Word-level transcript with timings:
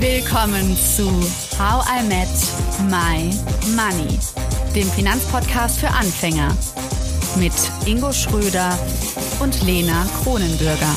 Willkommen 0.00 0.74
zu 0.78 1.10
How 1.58 1.84
I 1.86 2.02
Met 2.08 2.26
My 2.88 3.30
Money, 3.76 4.18
dem 4.74 4.88
Finanzpodcast 4.88 5.78
für 5.78 5.88
Anfänger 5.88 6.56
mit 7.38 7.52
Ingo 7.84 8.10
Schröder 8.10 8.78
und 9.40 9.62
Lena 9.62 10.06
Kronenbürger. 10.22 10.94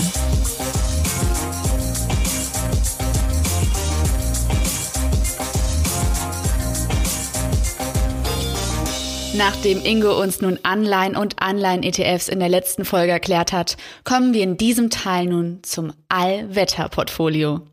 Nachdem 9.35 9.83
Ingo 9.83 10.17
uns 10.17 10.39
nun 10.39 10.59
Anleihen 10.63 11.17
und 11.17 11.41
Anleihen-ETFs 11.41 12.29
in 12.29 12.39
der 12.39 12.47
letzten 12.47 12.85
Folge 12.85 13.11
erklärt 13.11 13.51
hat, 13.51 13.75
kommen 14.05 14.33
wir 14.33 14.43
in 14.43 14.55
diesem 14.55 14.89
Teil 14.89 15.25
nun 15.25 15.59
zum 15.63 15.91
Allwetter-Portfolio. 16.07 17.72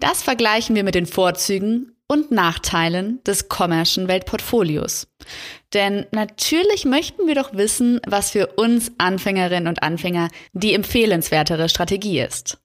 Das 0.00 0.22
vergleichen 0.22 0.76
wir 0.76 0.84
mit 0.84 0.94
den 0.94 1.06
Vorzügen 1.06 1.96
und 2.06 2.30
Nachteilen 2.30 3.22
des 3.24 3.48
Commercial 3.48 4.08
Weltportfolios. 4.08 5.08
Denn 5.74 6.06
natürlich 6.10 6.84
möchten 6.84 7.26
wir 7.26 7.34
doch 7.34 7.52
wissen, 7.54 8.00
was 8.06 8.30
für 8.30 8.46
uns 8.56 8.92
Anfängerinnen 8.98 9.68
und 9.68 9.82
Anfänger 9.82 10.28
die 10.52 10.72
empfehlenswertere 10.72 11.68
Strategie 11.68 12.20
ist. 12.20 12.58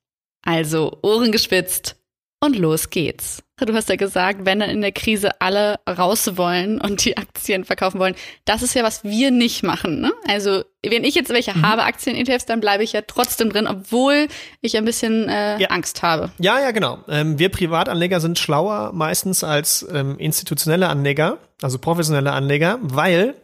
Also 0.43 0.99
Ohren 1.01 1.31
gespitzt 1.31 1.97
und 2.39 2.57
los 2.57 2.89
geht's. 2.89 3.42
Du 3.59 3.73
hast 3.73 3.87
ja 3.87 3.95
gesagt, 3.95 4.45
wenn 4.45 4.59
dann 4.59 4.69
in 4.71 4.81
der 4.81 4.91
Krise 4.91 5.29
alle 5.39 5.79
raus 5.87 6.37
wollen 6.37 6.81
und 6.81 7.05
die 7.05 7.17
Aktien 7.17 7.65
verkaufen 7.65 7.99
wollen, 7.99 8.15
das 8.45 8.63
ist 8.63 8.73
ja, 8.73 8.83
was 8.83 9.03
wir 9.03 9.29
nicht 9.29 9.63
machen. 9.63 10.01
Ne? 10.01 10.11
Also 10.27 10.63
wenn 10.83 11.03
ich 11.03 11.13
jetzt 11.13 11.29
welche 11.29 11.55
mhm. 11.55 11.61
habe, 11.61 11.83
Aktien-ETFs, 11.83 12.45
dann 12.45 12.59
bleibe 12.59 12.83
ich 12.83 12.93
ja 12.93 13.01
trotzdem 13.05 13.51
drin, 13.51 13.67
obwohl 13.67 14.27
ich 14.61 14.75
ein 14.75 14.85
bisschen 14.85 15.29
äh, 15.29 15.59
ja. 15.59 15.69
Angst 15.69 16.01
habe. 16.01 16.31
Ja, 16.39 16.59
ja, 16.59 16.71
genau. 16.71 16.99
Ähm, 17.07 17.37
wir 17.37 17.49
Privatanleger 17.49 18.19
sind 18.19 18.39
schlauer 18.39 18.91
meistens 18.93 19.43
als 19.43 19.85
ähm, 19.93 20.17
institutionelle 20.17 20.89
Anleger, 20.89 21.37
also 21.61 21.77
professionelle 21.77 22.31
Anleger, 22.31 22.79
weil 22.81 23.35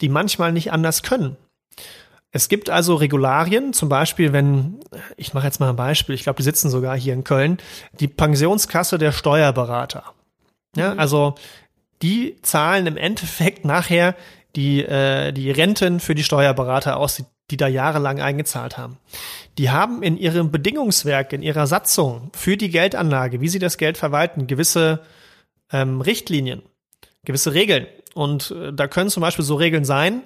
die 0.00 0.08
manchmal 0.08 0.52
nicht 0.52 0.72
anders 0.72 1.04
können. 1.04 1.36
Es 2.34 2.48
gibt 2.48 2.70
also 2.70 2.94
Regularien, 2.94 3.74
zum 3.74 3.90
Beispiel, 3.90 4.32
wenn, 4.32 4.80
ich 5.18 5.34
mache 5.34 5.46
jetzt 5.46 5.60
mal 5.60 5.68
ein 5.68 5.76
Beispiel, 5.76 6.14
ich 6.14 6.22
glaube, 6.22 6.38
die 6.38 6.42
sitzen 6.42 6.70
sogar 6.70 6.96
hier 6.96 7.12
in 7.12 7.24
Köln, 7.24 7.58
die 8.00 8.08
Pensionskasse 8.08 8.96
der 8.96 9.12
Steuerberater. 9.12 10.04
Ja, 10.74 10.94
mhm. 10.94 10.98
also 10.98 11.34
die 12.00 12.36
zahlen 12.40 12.86
im 12.86 12.96
Endeffekt 12.96 13.66
nachher 13.66 14.16
die, 14.56 14.82
äh, 14.82 15.32
die 15.32 15.50
Renten 15.50 16.00
für 16.00 16.14
die 16.14 16.24
Steuerberater 16.24 16.96
aus, 16.96 17.16
die, 17.16 17.24
die 17.50 17.58
da 17.58 17.68
jahrelang 17.68 18.20
eingezahlt 18.20 18.78
haben. 18.78 18.98
Die 19.58 19.70
haben 19.70 20.02
in 20.02 20.16
ihrem 20.16 20.50
Bedingungswerk, 20.50 21.34
in 21.34 21.42
ihrer 21.42 21.66
Satzung 21.66 22.30
für 22.34 22.56
die 22.56 22.70
Geldanlage, 22.70 23.42
wie 23.42 23.48
sie 23.48 23.58
das 23.58 23.76
Geld 23.76 23.98
verwalten, 23.98 24.46
gewisse 24.46 25.00
ähm, 25.70 26.00
Richtlinien, 26.00 26.62
gewisse 27.24 27.52
Regeln. 27.52 27.86
Und 28.14 28.52
äh, 28.52 28.72
da 28.72 28.88
können 28.88 29.10
zum 29.10 29.20
Beispiel 29.20 29.44
so 29.44 29.54
Regeln 29.54 29.84
sein, 29.84 30.22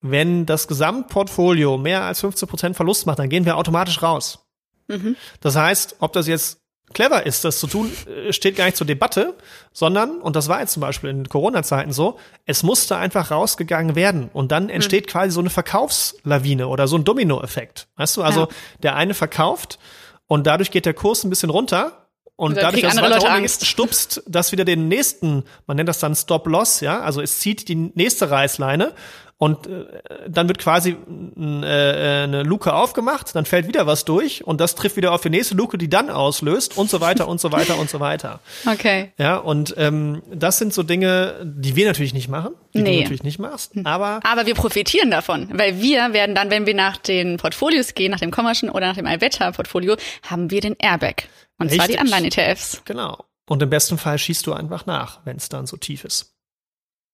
wenn 0.00 0.46
das 0.46 0.68
Gesamtportfolio 0.68 1.76
mehr 1.76 2.02
als 2.02 2.22
15% 2.22 2.74
Verlust 2.74 3.06
macht, 3.06 3.18
dann 3.18 3.28
gehen 3.28 3.44
wir 3.44 3.56
automatisch 3.56 4.02
raus. 4.02 4.46
Mhm. 4.86 5.16
Das 5.40 5.56
heißt, 5.56 5.96
ob 6.00 6.12
das 6.12 6.26
jetzt 6.26 6.60
clever 6.92 7.26
ist, 7.26 7.44
das 7.44 7.58
zu 7.58 7.66
tun, 7.66 7.92
äh, 8.06 8.32
steht 8.32 8.56
gar 8.56 8.64
nicht 8.64 8.76
zur 8.76 8.86
Debatte, 8.86 9.34
sondern, 9.72 10.20
und 10.20 10.36
das 10.36 10.48
war 10.48 10.60
jetzt 10.60 10.72
zum 10.72 10.80
Beispiel 10.80 11.10
in 11.10 11.28
Corona-Zeiten 11.28 11.92
so, 11.92 12.18
es 12.46 12.62
musste 12.62 12.96
einfach 12.96 13.30
rausgegangen 13.30 13.94
werden. 13.94 14.30
Und 14.32 14.52
dann 14.52 14.70
entsteht 14.70 15.06
mhm. 15.06 15.10
quasi 15.10 15.30
so 15.30 15.40
eine 15.40 15.50
Verkaufslawine 15.50 16.68
oder 16.68 16.88
so 16.88 16.96
ein 16.96 17.04
Domino-Effekt. 17.04 17.88
Weißt 17.96 18.16
du, 18.16 18.22
also 18.22 18.40
ja. 18.42 18.48
der 18.82 18.96
eine 18.96 19.14
verkauft 19.14 19.78
und 20.26 20.46
dadurch 20.46 20.70
geht 20.70 20.86
der 20.86 20.94
Kurs 20.94 21.24
ein 21.24 21.30
bisschen 21.30 21.50
runter 21.50 22.07
und, 22.38 22.52
und 22.52 22.62
dadurch, 22.62 22.82
dass 22.82 22.94
es 22.94 23.00
weiter 23.02 23.30
Angst. 23.32 23.66
stupst 23.66 24.22
das 24.28 24.52
wieder 24.52 24.64
den 24.64 24.86
nächsten, 24.86 25.42
man 25.66 25.76
nennt 25.76 25.88
das 25.88 25.98
dann 25.98 26.14
Stop-Loss, 26.14 26.80
ja, 26.80 27.00
also 27.00 27.20
es 27.20 27.40
zieht 27.40 27.68
die 27.68 27.74
nächste 27.74 28.30
Reißleine 28.30 28.92
und 29.38 29.66
äh, 29.66 29.86
dann 30.28 30.46
wird 30.46 30.60
quasi 30.60 30.90
äh, 30.90 31.42
eine 31.42 32.44
Luke 32.44 32.72
aufgemacht, 32.72 33.34
dann 33.34 33.44
fällt 33.44 33.66
wieder 33.66 33.88
was 33.88 34.04
durch 34.04 34.46
und 34.46 34.60
das 34.60 34.76
trifft 34.76 34.94
wieder 34.94 35.10
auf 35.10 35.20
die 35.20 35.30
nächste 35.30 35.56
Luke, 35.56 35.78
die 35.78 35.90
dann 35.90 36.10
auslöst 36.10 36.78
und 36.78 36.88
so 36.88 37.00
weiter 37.00 37.26
und 37.26 37.40
so 37.40 37.50
weiter 37.50 37.76
und 37.76 37.90
so 37.90 37.98
weiter. 37.98 38.38
Okay. 38.68 39.12
Ja, 39.18 39.36
und 39.36 39.74
ähm, 39.78 40.22
das 40.32 40.58
sind 40.58 40.74
so 40.74 40.82
Dinge, 40.82 41.34
die 41.42 41.74
wir 41.74 41.86
natürlich 41.86 42.12
nicht 42.14 42.28
machen, 42.28 42.50
die 42.74 42.82
nee. 42.82 42.92
du 42.92 43.00
natürlich 43.00 43.22
nicht 43.22 43.38
machst, 43.38 43.74
hm. 43.74 43.86
aber 43.86 44.20
aber 44.22 44.46
wir 44.46 44.54
profitieren 44.54 45.10
davon, 45.10 45.48
weil 45.52 45.80
wir 45.80 46.12
werden 46.12 46.34
dann, 46.34 46.50
wenn 46.50 46.66
wir 46.66 46.74
nach 46.74 46.98
den 46.98 47.38
Portfolios 47.38 47.94
gehen, 47.94 48.10
nach 48.10 48.20
dem 48.20 48.30
Commercial 48.30 48.70
oder 48.70 48.86
nach 48.86 48.96
dem 48.96 49.06
Allwetter 49.06 49.50
Portfolio, 49.52 49.96
haben 50.22 50.50
wir 50.50 50.60
den 50.60 50.76
Airbag 50.78 51.24
und 51.58 51.66
Richtig. 51.66 51.78
zwar 51.78 51.88
die 51.88 51.98
Anleihen-ETFs. 51.98 52.82
Genau. 52.84 53.24
Und 53.48 53.62
im 53.62 53.70
besten 53.70 53.98
Fall 53.98 54.18
schießt 54.18 54.46
du 54.46 54.52
einfach 54.52 54.86
nach, 54.86 55.20
wenn 55.24 55.36
es 55.36 55.48
dann 55.48 55.66
so 55.66 55.76
tief 55.76 56.04
ist. 56.04 56.34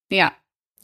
Ja, 0.09 0.31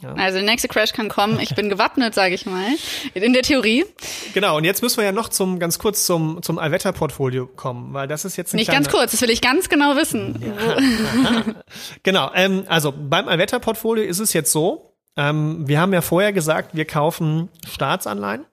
ja. 0.01 0.13
Also 0.15 0.39
der 0.39 0.45
nächste 0.47 0.67
Crash 0.67 0.93
kann 0.93 1.09
kommen. 1.09 1.39
Ich 1.39 1.53
bin 1.53 1.69
gewappnet, 1.69 2.15
sage 2.15 2.33
ich 2.33 2.45
mal. 2.45 2.65
In 3.13 3.33
der 3.33 3.43
Theorie. 3.43 3.85
Genau, 4.33 4.57
und 4.57 4.63
jetzt 4.63 4.81
müssen 4.81 4.97
wir 4.97 5.05
ja 5.05 5.11
noch 5.11 5.29
zum 5.29 5.59
ganz 5.59 5.77
kurz 5.77 6.05
zum, 6.05 6.41
zum 6.41 6.57
Allwetter-Portfolio 6.57 7.45
kommen, 7.45 7.93
weil 7.93 8.07
das 8.07 8.25
ist 8.25 8.35
jetzt 8.35 8.53
Nicht 8.53 8.71
ganz 8.71 8.89
kurz, 8.89 9.11
das 9.11 9.21
will 9.21 9.29
ich 9.29 9.41
ganz 9.41 9.69
genau 9.69 9.95
wissen. 9.95 10.41
Ja. 10.41 11.43
genau, 12.03 12.31
ähm, 12.33 12.63
also 12.67 12.91
beim 12.91 13.27
Allwetter-Portfolio 13.27 14.03
ist 14.03 14.19
es 14.19 14.33
jetzt 14.33 14.51
so, 14.51 14.95
ähm, 15.17 15.67
wir 15.67 15.79
haben 15.79 15.93
ja 15.93 16.01
vorher 16.01 16.33
gesagt, 16.33 16.75
wir 16.75 16.85
kaufen 16.85 17.49
Staatsanleihen 17.67 18.45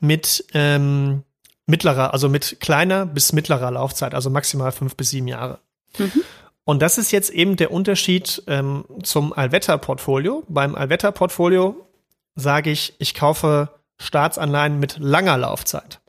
mit 0.00 0.44
ähm, 0.54 1.24
mittlerer, 1.66 2.12
also 2.12 2.28
mit 2.28 2.58
kleiner 2.60 3.06
bis 3.06 3.32
mittlerer 3.32 3.70
Laufzeit, 3.70 4.14
also 4.14 4.30
maximal 4.30 4.72
fünf 4.72 4.96
bis 4.96 5.10
sieben 5.10 5.28
Jahre. 5.28 5.58
Mhm. 5.98 6.22
Und 6.64 6.80
das 6.80 6.98
ist 6.98 7.10
jetzt 7.10 7.30
eben 7.30 7.56
der 7.56 7.70
Unterschied 7.70 8.42
ähm, 8.46 8.84
zum 9.02 9.32
Allwetter-Portfolio. 9.32 10.44
Beim 10.48 10.74
Allwetter-Portfolio 10.74 11.86
sage 12.34 12.70
ich, 12.70 12.94
ich 12.98 13.14
kaufe 13.14 13.68
Staatsanleihen 13.98 14.78
mit 14.78 14.96
langer 14.98 15.36
Laufzeit. 15.36 16.00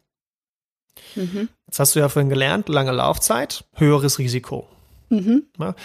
Mhm. 1.16 1.50
Jetzt 1.68 1.80
hast 1.80 1.96
du 1.96 2.00
ja 2.00 2.10
vorhin 2.10 2.30
gelernt, 2.30 2.70
lange 2.70 2.92
Laufzeit, 2.92 3.66
höheres 3.74 4.18
Risiko. 4.18 4.68
Mhm. 5.10 5.44
Ja. 5.60 5.76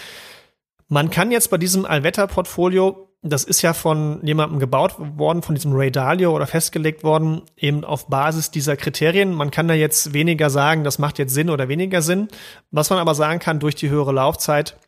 Man 0.88 1.10
kann 1.10 1.30
jetzt 1.30 1.50
bei 1.50 1.58
diesem 1.58 1.84
Allwetter-Portfolio 1.84 3.09
das 3.22 3.44
ist 3.44 3.60
ja 3.60 3.74
von 3.74 4.24
jemandem 4.24 4.58
gebaut 4.58 4.94
worden, 4.98 5.42
von 5.42 5.54
diesem 5.54 5.72
Ray 5.72 5.90
Dalio 5.90 6.34
oder 6.34 6.46
festgelegt 6.46 7.04
worden, 7.04 7.42
eben 7.56 7.84
auf 7.84 8.06
Basis 8.06 8.50
dieser 8.50 8.76
Kriterien. 8.76 9.34
Man 9.34 9.50
kann 9.50 9.68
da 9.68 9.74
jetzt 9.74 10.14
weniger 10.14 10.48
sagen, 10.48 10.84
das 10.84 10.98
macht 10.98 11.18
jetzt 11.18 11.34
Sinn 11.34 11.50
oder 11.50 11.68
weniger 11.68 12.00
Sinn. 12.00 12.28
Was 12.70 12.88
man 12.88 12.98
aber 12.98 13.14
sagen 13.14 13.38
kann, 13.38 13.60
durch 13.60 13.74
die 13.74 13.90
höhere 13.90 14.12
Laufzeit 14.12 14.78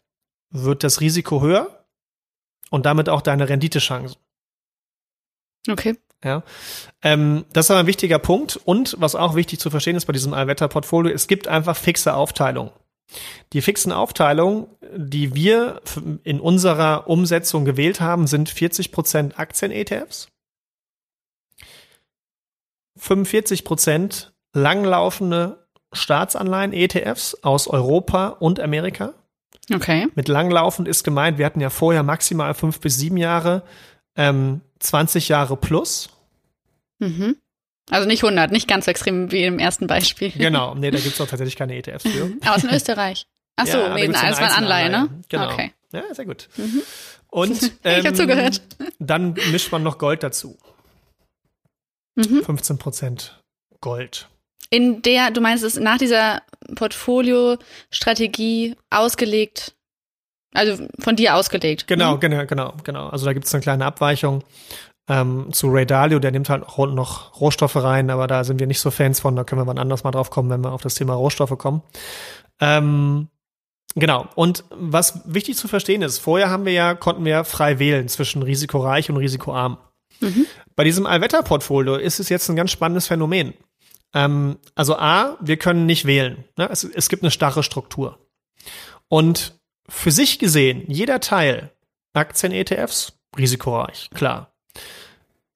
wird 0.50 0.82
das 0.82 1.00
Risiko 1.00 1.42
höher 1.42 1.84
und 2.70 2.86
damit 2.86 3.10
auch 3.10 3.20
deine 3.20 3.48
Renditechancen. 3.48 4.16
Okay. 5.68 5.98
Ja. 6.24 6.42
Ähm, 7.02 7.44
das 7.52 7.66
ist 7.66 7.70
aber 7.70 7.80
ein 7.80 7.86
wichtiger 7.86 8.18
Punkt. 8.18 8.56
Und 8.64 8.96
was 8.98 9.14
auch 9.14 9.34
wichtig 9.34 9.58
zu 9.60 9.70
verstehen 9.70 9.96
ist 9.96 10.06
bei 10.06 10.12
diesem 10.12 10.32
Allwetter-Portfolio, 10.32 11.12
es 11.12 11.26
gibt 11.26 11.48
einfach 11.48 11.76
fixe 11.76 12.14
Aufteilungen. 12.14 12.70
Die 13.52 13.62
fixen 13.62 13.92
Aufteilungen, 13.92 14.66
die 14.96 15.34
wir 15.34 15.80
in 16.24 16.40
unserer 16.40 17.08
Umsetzung 17.08 17.64
gewählt 17.64 18.00
haben, 18.00 18.26
sind 18.26 18.50
40% 18.50 19.34
Aktien-ETFs, 19.36 20.28
45% 22.98 24.28
langlaufende 24.52 25.66
Staatsanleihen-ETFs 25.92 27.42
aus 27.42 27.68
Europa 27.68 28.28
und 28.28 28.60
Amerika. 28.60 29.14
Okay. 29.72 30.08
Mit 30.14 30.28
langlaufend 30.28 30.88
ist 30.88 31.04
gemeint, 31.04 31.38
wir 31.38 31.46
hatten 31.46 31.60
ja 31.60 31.70
vorher 31.70 32.02
maximal 32.02 32.54
fünf 32.54 32.80
bis 32.80 32.96
sieben 32.96 33.16
Jahre, 33.16 33.62
ähm, 34.16 34.60
20 34.80 35.28
Jahre 35.28 35.56
plus. 35.56 36.10
Mhm. 36.98 37.36
Also 37.90 38.06
nicht 38.06 38.22
100, 38.22 38.52
nicht 38.52 38.68
ganz 38.68 38.84
so 38.84 38.90
extrem 38.90 39.32
wie 39.32 39.44
im 39.44 39.58
ersten 39.58 39.86
Beispiel. 39.86 40.30
Genau, 40.30 40.74
nee, 40.74 40.90
da 40.90 40.98
gibt 40.98 41.14
es 41.14 41.20
auch 41.20 41.26
tatsächlich 41.26 41.56
keine 41.56 41.76
ETFs 41.76 42.04
für. 42.04 42.32
Aus 42.46 42.64
Österreich. 42.64 43.26
Ach 43.56 43.66
so, 43.66 43.78
ja, 43.78 43.94
nee, 43.94 44.08
das 44.08 44.40
war 44.40 44.50
ein 44.50 44.64
Anleihe, 44.64 44.90
ne? 44.90 45.08
Genau. 45.28 45.52
Okay. 45.52 45.72
Ja, 45.92 46.14
sehr 46.14 46.24
gut. 46.24 46.48
Mhm. 46.56 46.82
Und 47.28 47.62
ähm, 47.84 48.00
ich 48.00 48.06
habe 48.06 48.16
zugehört. 48.16 48.62
Dann 48.98 49.34
mischt 49.50 49.70
man 49.72 49.82
noch 49.82 49.98
Gold 49.98 50.22
dazu. 50.22 50.58
Mhm. 52.14 52.44
15 52.44 52.78
Prozent 52.78 53.40
Gold. 53.80 54.28
In 54.70 55.02
der, 55.02 55.30
du 55.30 55.40
meinst, 55.40 55.64
es 55.64 55.74
ist 55.74 55.82
nach 55.82 55.98
dieser 55.98 56.42
Portfolio-Strategie 56.74 58.76
ausgelegt, 58.90 59.74
also 60.54 60.88
von 60.98 61.16
dir 61.16 61.34
ausgelegt. 61.34 61.86
Genau, 61.86 62.14
mhm. 62.14 62.20
genau, 62.20 62.46
genau, 62.46 62.74
genau. 62.84 63.08
Also 63.08 63.26
da 63.26 63.34
gibt 63.34 63.46
es 63.46 63.54
eine 63.54 63.62
kleine 63.62 63.84
Abweichung 63.84 64.44
ähm, 65.08 65.52
zu 65.52 65.68
Ray 65.68 65.86
Dalio, 65.86 66.18
der 66.18 66.30
nimmt 66.30 66.48
halt 66.48 66.64
noch 66.76 67.40
Rohstoffe 67.40 67.76
rein, 67.76 68.10
aber 68.10 68.26
da 68.26 68.44
sind 68.44 68.60
wir 68.60 68.66
nicht 68.66 68.80
so 68.80 68.90
Fans 68.90 69.20
von, 69.20 69.34
da 69.34 69.44
können 69.44 69.60
wir 69.60 69.66
wann 69.66 69.78
anders 69.78 70.04
mal 70.04 70.12
drauf 70.12 70.30
kommen, 70.30 70.50
wenn 70.50 70.62
wir 70.62 70.72
auf 70.72 70.82
das 70.82 70.94
Thema 70.94 71.14
Rohstoffe 71.14 71.56
kommen. 71.58 71.82
Ähm, 72.60 73.28
genau. 73.94 74.26
Und 74.36 74.64
was 74.70 75.22
wichtig 75.24 75.56
zu 75.56 75.66
verstehen 75.66 76.02
ist, 76.02 76.18
vorher 76.18 76.50
haben 76.50 76.64
wir 76.64 76.72
ja, 76.72 76.94
konnten 76.94 77.24
wir 77.24 77.44
frei 77.44 77.78
wählen 77.78 78.08
zwischen 78.08 78.42
risikoreich 78.42 79.10
und 79.10 79.16
risikoarm. 79.16 79.78
Mhm. 80.20 80.46
Bei 80.76 80.84
diesem 80.84 81.06
Allwetter-Portfolio 81.06 81.96
ist 81.96 82.20
es 82.20 82.28
jetzt 82.28 82.48
ein 82.48 82.56
ganz 82.56 82.70
spannendes 82.70 83.08
Phänomen. 83.08 83.54
Ähm, 84.14 84.58
also 84.74 84.96
A, 84.96 85.36
wir 85.40 85.56
können 85.56 85.86
nicht 85.86 86.04
wählen. 86.04 86.44
Ne? 86.56 86.68
Es, 86.70 86.84
es 86.84 87.08
gibt 87.08 87.22
eine 87.22 87.30
starre 87.30 87.62
Struktur. 87.62 88.18
Und 89.08 89.58
für 89.88 90.12
sich 90.12 90.38
gesehen, 90.38 90.84
jeder 90.86 91.20
Teil 91.20 91.72
Aktien-ETFs, 92.14 93.14
risikoreich, 93.36 94.10
klar. 94.14 94.51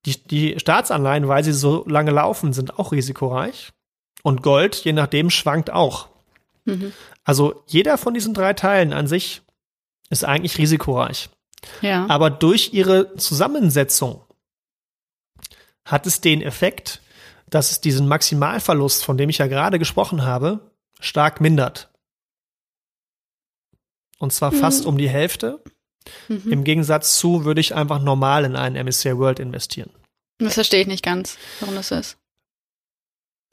Die, 0.04 0.22
die 0.22 0.60
Staatsanleihen, 0.60 1.28
weil 1.28 1.42
sie 1.42 1.52
so 1.52 1.84
lange 1.88 2.12
laufen, 2.12 2.52
sind 2.52 2.78
auch 2.78 2.92
risikoreich. 2.92 3.72
Und 4.22 4.42
Gold, 4.42 4.76
je 4.76 4.92
nachdem, 4.92 5.30
schwankt 5.30 5.70
auch. 5.70 6.08
Mhm. 6.64 6.92
Also 7.24 7.62
jeder 7.66 7.98
von 7.98 8.14
diesen 8.14 8.34
drei 8.34 8.52
Teilen 8.52 8.92
an 8.92 9.06
sich 9.06 9.42
ist 10.10 10.24
eigentlich 10.24 10.58
risikoreich. 10.58 11.30
Ja. 11.80 12.06
Aber 12.08 12.30
durch 12.30 12.72
ihre 12.72 13.14
Zusammensetzung 13.16 14.22
hat 15.84 16.06
es 16.06 16.20
den 16.20 16.42
Effekt, 16.42 17.00
dass 17.48 17.70
es 17.70 17.80
diesen 17.80 18.08
Maximalverlust, 18.08 19.04
von 19.04 19.16
dem 19.16 19.30
ich 19.30 19.38
ja 19.38 19.46
gerade 19.46 19.78
gesprochen 19.78 20.22
habe, 20.24 20.72
stark 21.00 21.40
mindert. 21.40 21.90
Und 24.19 24.32
zwar 24.32 24.52
mhm. 24.52 24.58
fast 24.58 24.86
um 24.86 24.98
die 24.98 25.08
Hälfte. 25.08 25.62
Mhm. 26.29 26.53
Im 26.53 26.64
Gegensatz 26.64 27.19
zu 27.19 27.44
würde 27.44 27.61
ich 27.61 27.75
einfach 27.75 28.00
normal 28.00 28.44
in 28.44 28.56
einen 28.56 28.87
MSCI 28.87 29.19
World 29.19 29.41
investieren. 29.41 29.91
Das 30.38 30.55
verstehe 30.55 30.82
ich 30.82 30.87
nicht 30.87 31.05
ganz, 31.05 31.38
warum 31.61 31.75
das 31.75 31.91
ist. 31.91 32.19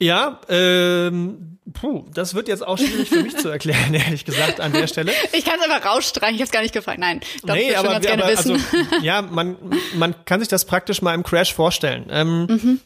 Ja, 0.00 0.40
ähm, 0.48 1.58
puh, 1.72 2.04
das 2.12 2.34
wird 2.34 2.48
jetzt 2.48 2.66
auch 2.66 2.76
schwierig 2.76 3.08
für 3.08 3.22
mich 3.22 3.36
zu 3.36 3.48
erklären, 3.48 3.94
ehrlich 3.94 4.24
gesagt, 4.24 4.60
an 4.60 4.72
der 4.72 4.86
Stelle. 4.86 5.12
Ich 5.32 5.44
kann 5.44 5.58
es 5.58 5.70
einfach 5.70 5.88
rausstreichen, 5.88 6.34
ich 6.34 6.40
habe 6.40 6.46
es 6.46 6.50
gar 6.50 6.62
nicht 6.62 6.74
gefragt. 6.74 6.98
Nein, 6.98 7.20
doch, 7.44 7.54
nee, 7.54 7.70
ich 7.70 7.78
aber, 7.78 7.88
ganz 7.90 8.06
gerne 8.06 8.24
aber 8.24 8.32
wissen. 8.32 8.52
Also, 8.52 9.04
ja, 9.04 9.22
man, 9.22 9.56
man 9.94 10.24
kann 10.24 10.40
sich 10.40 10.48
das 10.48 10.64
praktisch 10.64 11.00
mal 11.00 11.14
im 11.14 11.22
Crash 11.22 11.54
vorstellen. 11.54 12.06
Ähm, 12.10 12.46
mhm. 12.46 12.80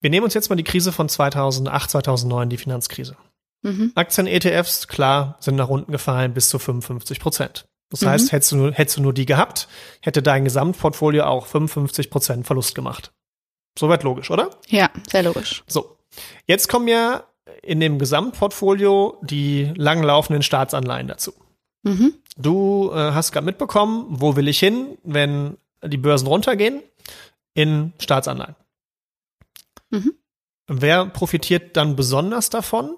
Wir 0.00 0.10
nehmen 0.10 0.24
uns 0.24 0.34
jetzt 0.34 0.50
mal 0.50 0.56
die 0.56 0.64
Krise 0.64 0.90
von 0.90 1.08
2008, 1.08 1.90
2009, 1.90 2.50
die 2.50 2.58
Finanzkrise. 2.58 3.16
Mhm. 3.62 3.92
Aktien-ETFs, 3.94 4.88
klar, 4.88 5.36
sind 5.38 5.54
nach 5.54 5.68
unten 5.68 5.92
gefallen 5.92 6.34
bis 6.34 6.48
zu 6.48 6.58
55 6.58 7.20
Prozent. 7.20 7.64
Das 7.92 8.00
mhm. 8.00 8.06
heißt, 8.08 8.32
hättest 8.32 8.52
du, 8.52 8.56
nur, 8.56 8.72
hättest 8.72 8.96
du 8.96 9.02
nur 9.02 9.12
die 9.12 9.26
gehabt, 9.26 9.68
hätte 10.00 10.22
dein 10.22 10.44
Gesamtportfolio 10.44 11.24
auch 11.24 11.46
55 11.46 12.10
Prozent 12.10 12.46
Verlust 12.46 12.74
gemacht. 12.74 13.12
Soweit 13.78 14.02
logisch, 14.02 14.30
oder? 14.30 14.50
Ja, 14.68 14.90
sehr 15.08 15.22
logisch. 15.22 15.62
So. 15.66 15.98
Jetzt 16.46 16.68
kommen 16.68 16.88
ja 16.88 17.24
in 17.62 17.80
dem 17.80 17.98
Gesamtportfolio 17.98 19.18
die 19.22 19.72
langlaufenden 19.76 20.42
Staatsanleihen 20.42 21.06
dazu. 21.06 21.32
Mhm. 21.82 22.14
Du 22.36 22.90
äh, 22.92 23.12
hast 23.12 23.32
gerade 23.32 23.44
mitbekommen, 23.44 24.06
wo 24.08 24.36
will 24.36 24.48
ich 24.48 24.58
hin, 24.58 24.96
wenn 25.02 25.58
die 25.84 25.98
Börsen 25.98 26.28
runtergehen? 26.28 26.82
In 27.54 27.92
Staatsanleihen. 27.98 28.56
Mhm. 29.90 30.14
Wer 30.66 31.06
profitiert 31.06 31.76
dann 31.76 31.96
besonders 31.96 32.48
davon? 32.48 32.96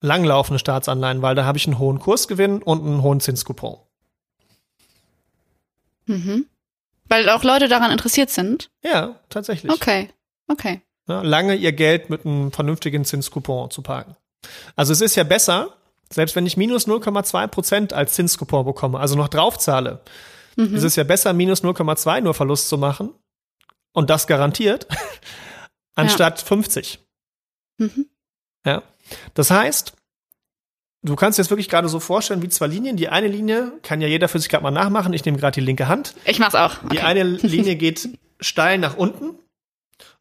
Langlaufende 0.00 0.58
Staatsanleihen, 0.58 1.20
weil 1.20 1.34
da 1.34 1.44
habe 1.44 1.58
ich 1.58 1.66
einen 1.66 1.78
hohen 1.78 1.98
Kursgewinn 1.98 2.62
und 2.62 2.80
einen 2.86 3.02
hohen 3.02 3.20
Zinskupon. 3.20 3.76
Mhm. 6.10 6.46
Weil 7.08 7.28
auch 7.28 7.44
Leute 7.44 7.68
daran 7.68 7.90
interessiert 7.90 8.30
sind? 8.30 8.70
Ja, 8.82 9.16
tatsächlich. 9.28 9.70
Okay, 9.72 10.10
okay. 10.48 10.80
Ja, 11.08 11.22
lange 11.22 11.54
ihr 11.54 11.72
Geld 11.72 12.10
mit 12.10 12.24
einem 12.24 12.52
vernünftigen 12.52 13.04
Zinskupon 13.04 13.70
zu 13.70 13.82
parken. 13.82 14.16
Also 14.76 14.92
es 14.92 15.00
ist 15.00 15.16
ja 15.16 15.24
besser, 15.24 15.76
selbst 16.12 16.36
wenn 16.36 16.46
ich 16.46 16.56
minus 16.56 16.86
0,2 16.86 17.46
Prozent 17.48 17.92
als 17.92 18.14
Zinskupon 18.14 18.64
bekomme, 18.64 18.98
also 18.98 19.16
noch 19.16 19.28
draufzahle, 19.28 20.00
mhm. 20.56 20.74
ist 20.74 20.84
es 20.84 20.96
ja 20.96 21.04
besser, 21.04 21.32
minus 21.32 21.62
0,2 21.62 22.20
nur 22.20 22.34
Verlust 22.34 22.68
zu 22.68 22.78
machen 22.78 23.14
und 23.92 24.10
das 24.10 24.26
garantiert, 24.26 24.86
anstatt 25.94 26.40
ja. 26.40 26.46
50. 26.46 27.00
Mhm. 27.78 28.06
Ja. 28.64 28.82
Das 29.34 29.50
heißt, 29.50 29.94
Du 31.02 31.16
kannst 31.16 31.38
dir 31.38 31.42
das 31.42 31.50
wirklich 31.50 31.68
gerade 31.68 31.88
so 31.88 31.98
vorstellen 31.98 32.42
wie 32.42 32.48
zwei 32.48 32.66
Linien. 32.66 32.96
Die 32.96 33.08
eine 33.08 33.28
Linie 33.28 33.72
kann 33.82 34.02
ja 34.02 34.08
jeder 34.08 34.28
für 34.28 34.38
sich 34.38 34.50
gerade 34.50 34.62
mal 34.62 34.70
nachmachen. 34.70 35.14
Ich 35.14 35.24
nehme 35.24 35.38
gerade 35.38 35.54
die 35.54 35.64
linke 35.64 35.88
Hand. 35.88 36.14
Ich 36.26 36.38
mach's 36.38 36.54
auch. 36.54 36.82
Okay. 36.84 36.88
Die 36.92 37.00
eine 37.00 37.22
Linie 37.24 37.76
geht 37.76 38.10
steil 38.38 38.78
nach 38.78 38.96
unten 38.96 39.38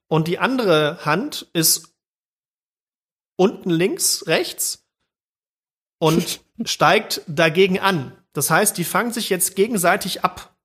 und 0.08 0.28
die 0.28 0.40
andere 0.40 1.06
Hand 1.06 1.48
ist 1.54 1.94
unten 3.36 3.70
links, 3.70 4.26
rechts 4.28 4.86
und 6.00 6.42
steigt 6.64 7.22
dagegen 7.28 7.80
an. 7.80 8.14
Das 8.32 8.50
heißt, 8.50 8.78
die 8.78 8.86
fangen 8.86 9.12
sich 9.12 9.30
jetzt 9.30 9.56
gegenseitig 9.56 10.24
ab. 10.24 10.56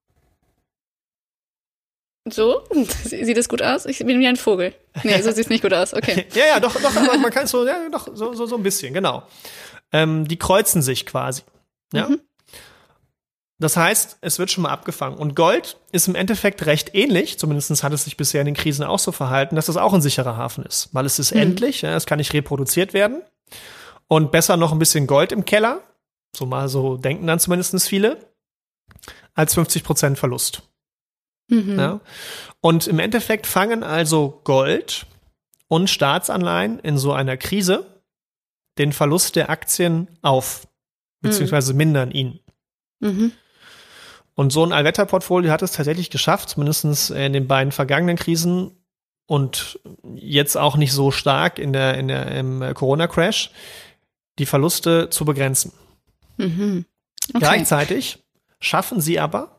So? 2.31 2.64
Sieht 3.05 3.37
das 3.37 3.49
gut 3.49 3.62
aus? 3.62 3.84
Ich 3.84 3.99
bin 3.99 4.19
wie 4.19 4.26
ein 4.26 4.37
Vogel. 4.37 4.75
Nee, 5.02 5.20
so 5.20 5.31
sieht's 5.31 5.50
nicht 5.50 5.62
gut 5.62 5.75
aus. 5.75 5.93
Okay. 5.93 6.26
ja, 6.34 6.46
ja, 6.46 6.61
doch, 6.61 6.75
doch, 6.81 6.94
man 6.94 7.31
kann 7.31 7.44
es 7.44 7.50
so, 7.50 7.66
ja, 7.66 7.88
doch, 7.90 8.08
so, 8.14 8.32
so, 8.32 8.46
so 8.46 8.56
ein 8.56 8.62
bisschen, 8.62 8.94
genau 8.94 9.25
ähm, 9.94 10.26
die 10.26 10.38
kreuzen 10.38 10.82
sich 10.82 11.06
quasi. 11.06 11.43
Ja. 11.93 12.08
Mhm. 12.08 12.20
Das 13.61 13.76
heißt, 13.76 14.19
es 14.20 14.41
wird 14.41 14.50
schon 14.50 14.64
mal 14.64 14.70
abgefangen. 14.70 15.17
Und 15.17 15.37
Gold 15.37 15.79
ist 15.93 16.08
im 16.08 16.17
Endeffekt 16.17 16.67
recht 16.67 16.94
ähnlich, 16.94 17.38
zumindest 17.38 17.82
hat 17.85 17.93
es 17.93 18.05
sich 18.05 18.17
bisher 18.17 18.41
in 18.41 18.46
den 18.46 18.56
Krisen 18.56 18.85
auch 18.85 18.99
so 18.99 19.12
verhalten, 19.12 19.55
dass 19.55 19.67
das 19.67 19.76
auch 19.76 19.94
ein 19.94 20.02
sicherer 20.02 20.37
Hafen 20.37 20.64
ist. 20.64 20.88
Weil 20.93 21.06
es 21.06 21.20
ist 21.20 21.32
mhm. 21.32 21.41
endlich, 21.41 21.82
ja, 21.82 21.94
es 21.94 22.06
kann 22.06 22.19
nicht 22.19 22.35
reproduziert 22.35 22.93
werden. 22.93 23.23
Und 24.08 24.32
besser 24.32 24.56
noch 24.56 24.73
ein 24.73 24.81
bisschen 24.81 25.06
Gold 25.06 25.31
im 25.31 25.44
Keller, 25.44 25.81
so 26.37 26.44
mal 26.44 26.69
so 26.69 26.97
denken 26.97 27.29
dann 27.29 27.38
zumindest 27.38 27.88
viele, 27.88 28.19
als 29.35 29.56
50% 29.56 30.17
Verlust. 30.17 30.62
Mhm. 31.49 31.79
Ja. 31.79 32.00
Und 32.61 32.88
im 32.88 32.99
Endeffekt 32.99 33.47
fangen 33.47 33.85
also 33.85 34.40
Gold 34.43 35.06
und 35.69 35.88
Staatsanleihen 35.88 36.81
in 36.81 36.99
so 36.99 37.12
einer 37.12 37.37
Krise 37.37 37.94
den 38.79 38.93
Verlust 38.93 39.37
der 39.37 39.50
Aktien 39.50 40.09
auf, 40.23 40.67
beziehungsweise 41.21 41.73
mhm. 41.73 41.76
mindern 41.79 42.11
ihn. 42.11 42.41
Mhm. 43.00 43.32
Und 44.35 44.50
so 44.53 44.65
ein 44.65 44.73
Allwetterportfolio 44.73 45.50
hat 45.50 45.62
es 45.62 45.73
tatsächlich 45.73 46.11
geschafft, 46.11 46.50
zumindest 46.50 47.11
in 47.11 47.32
den 47.32 47.47
beiden 47.47 47.73
vergangenen 47.73 48.17
Krisen 48.17 48.73
und 49.26 49.79
jetzt 50.15 50.56
auch 50.56 50.76
nicht 50.76 50.93
so 50.93 51.11
stark 51.11 51.59
in 51.59 51.73
der, 51.73 51.97
in 51.97 52.09
der, 52.09 52.26
im 52.32 52.75
Corona-Crash, 52.75 53.50
die 54.38 54.47
Verluste 54.47 55.09
zu 55.11 55.25
begrenzen. 55.25 55.73
Mhm. 56.37 56.85
Okay. 57.29 57.38
Gleichzeitig 57.38 58.25
schaffen 58.61 59.00
sie 59.00 59.21
aber 59.21 59.53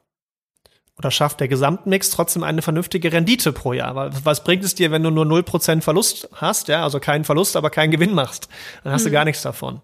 oder 0.98 1.12
schafft 1.12 1.40
der 1.42 1.48
Gesamtmix 1.48 2.10
trotzdem 2.10 2.44
eine 2.44 2.62
vernünftige 2.62 3.12
Rendite 3.12 3.52
pro 3.52 3.74
Jahr. 3.74 3.96
Weil 3.96 4.12
was 4.24 4.44
bringt 4.44 4.64
es 4.64 4.76
dir, 4.76 4.92
wenn 4.92 5.04
du 5.04 5.10
nur 5.10 5.26
0% 5.26 5.82
Verlust 5.82 6.30
hast, 6.34 6.68
ja, 6.70 6.84
also 6.84 7.00
keinen 7.00 7.26
Verlust, 7.26 7.58
aber 7.58 7.70
keinen 7.70 7.92
Gewinn 7.92 8.14
machst? 8.14 8.48
Dann 8.84 8.94
hast 8.94 9.02
mhm. 9.02 9.08
du 9.08 9.12
gar 9.12 9.26
nichts 9.26 9.42
davon. 9.42 9.82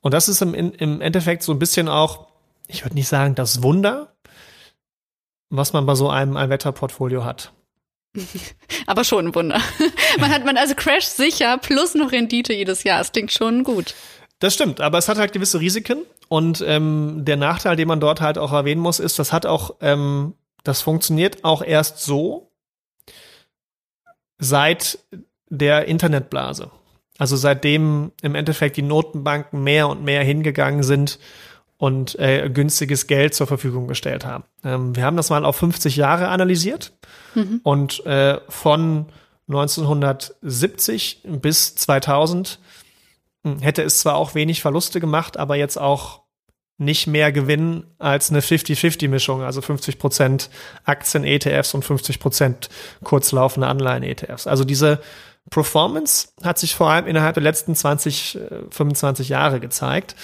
Und 0.00 0.12
das 0.12 0.28
ist 0.28 0.42
im, 0.42 0.54
im 0.54 1.00
Endeffekt 1.00 1.42
so 1.42 1.52
ein 1.52 1.58
bisschen 1.58 1.88
auch, 1.88 2.26
ich 2.66 2.84
würde 2.84 2.96
nicht 2.96 3.08
sagen, 3.08 3.34
das 3.34 3.62
Wunder, 3.62 4.12
was 5.50 5.72
man 5.72 5.86
bei 5.86 5.94
so 5.94 6.08
einem 6.08 6.36
Allwetterportfolio 6.36 7.24
hat. 7.24 7.52
Aber 8.86 9.04
schon 9.04 9.28
ein 9.28 9.34
Wunder. 9.34 9.60
man 10.18 10.30
hat 10.32 10.44
man 10.44 10.56
also 10.56 10.74
Crash 10.74 11.04
sicher 11.04 11.58
plus 11.58 11.94
noch 11.94 12.10
Rendite 12.10 12.52
jedes 12.52 12.82
Jahr. 12.82 13.00
Es 13.00 13.12
klingt 13.12 13.32
schon 13.32 13.62
gut. 13.62 13.94
Das 14.40 14.54
stimmt, 14.54 14.80
aber 14.80 14.96
es 14.96 15.06
hat 15.06 15.18
halt 15.18 15.34
gewisse 15.34 15.60
Risiken 15.60 16.06
und 16.30 16.64
ähm, 16.64 17.24
der 17.24 17.36
Nachteil, 17.36 17.74
den 17.74 17.88
man 17.88 17.98
dort 17.98 18.20
halt 18.20 18.38
auch 18.38 18.52
erwähnen 18.52 18.80
muss, 18.80 19.00
ist, 19.00 19.18
das 19.18 19.32
hat 19.32 19.46
auch 19.46 19.74
ähm, 19.80 20.34
das 20.62 20.80
funktioniert 20.80 21.42
auch 21.42 21.60
erst 21.60 21.98
so 21.98 22.52
seit 24.38 25.00
der 25.48 25.86
Internetblase. 25.88 26.70
Also 27.18 27.34
seitdem 27.36 28.12
im 28.22 28.36
Endeffekt 28.36 28.76
die 28.76 28.82
Notenbanken 28.82 29.64
mehr 29.64 29.88
und 29.88 30.04
mehr 30.04 30.22
hingegangen 30.22 30.84
sind 30.84 31.18
und 31.78 32.16
äh, 32.20 32.48
günstiges 32.48 33.08
Geld 33.08 33.34
zur 33.34 33.48
Verfügung 33.48 33.88
gestellt 33.88 34.24
haben. 34.24 34.44
Ähm, 34.62 34.94
wir 34.94 35.04
haben 35.04 35.16
das 35.16 35.30
mal 35.30 35.44
auf 35.44 35.56
50 35.56 35.96
Jahre 35.96 36.28
analysiert 36.28 36.92
mhm. 37.34 37.58
und 37.64 38.06
äh, 38.06 38.38
von 38.48 39.06
1970 39.48 41.22
bis 41.24 41.74
2000 41.74 42.60
hm, 43.42 43.58
hätte 43.58 43.82
es 43.82 43.98
zwar 43.98 44.14
auch 44.14 44.34
wenig 44.34 44.60
Verluste 44.60 45.00
gemacht, 45.00 45.36
aber 45.36 45.56
jetzt 45.56 45.78
auch 45.78 46.19
nicht 46.80 47.06
mehr 47.06 47.30
Gewinn 47.30 47.84
als 47.98 48.30
eine 48.30 48.40
50-50-Mischung, 48.40 49.42
also 49.42 49.60
50% 49.60 50.48
Aktien-ETFs 50.84 51.74
und 51.74 51.84
50% 51.84 52.70
kurzlaufende 53.04 53.68
Anleihen-ETFs. 53.68 54.46
Also 54.46 54.64
diese 54.64 55.00
Performance 55.50 56.28
hat 56.42 56.58
sich 56.58 56.74
vor 56.74 56.90
allem 56.90 57.06
innerhalb 57.06 57.34
der 57.34 57.42
letzten 57.42 57.74
20, 57.74 58.38
25 58.70 59.28
äh, 59.28 59.30
Jahre 59.30 59.60
gezeigt. 59.60 60.16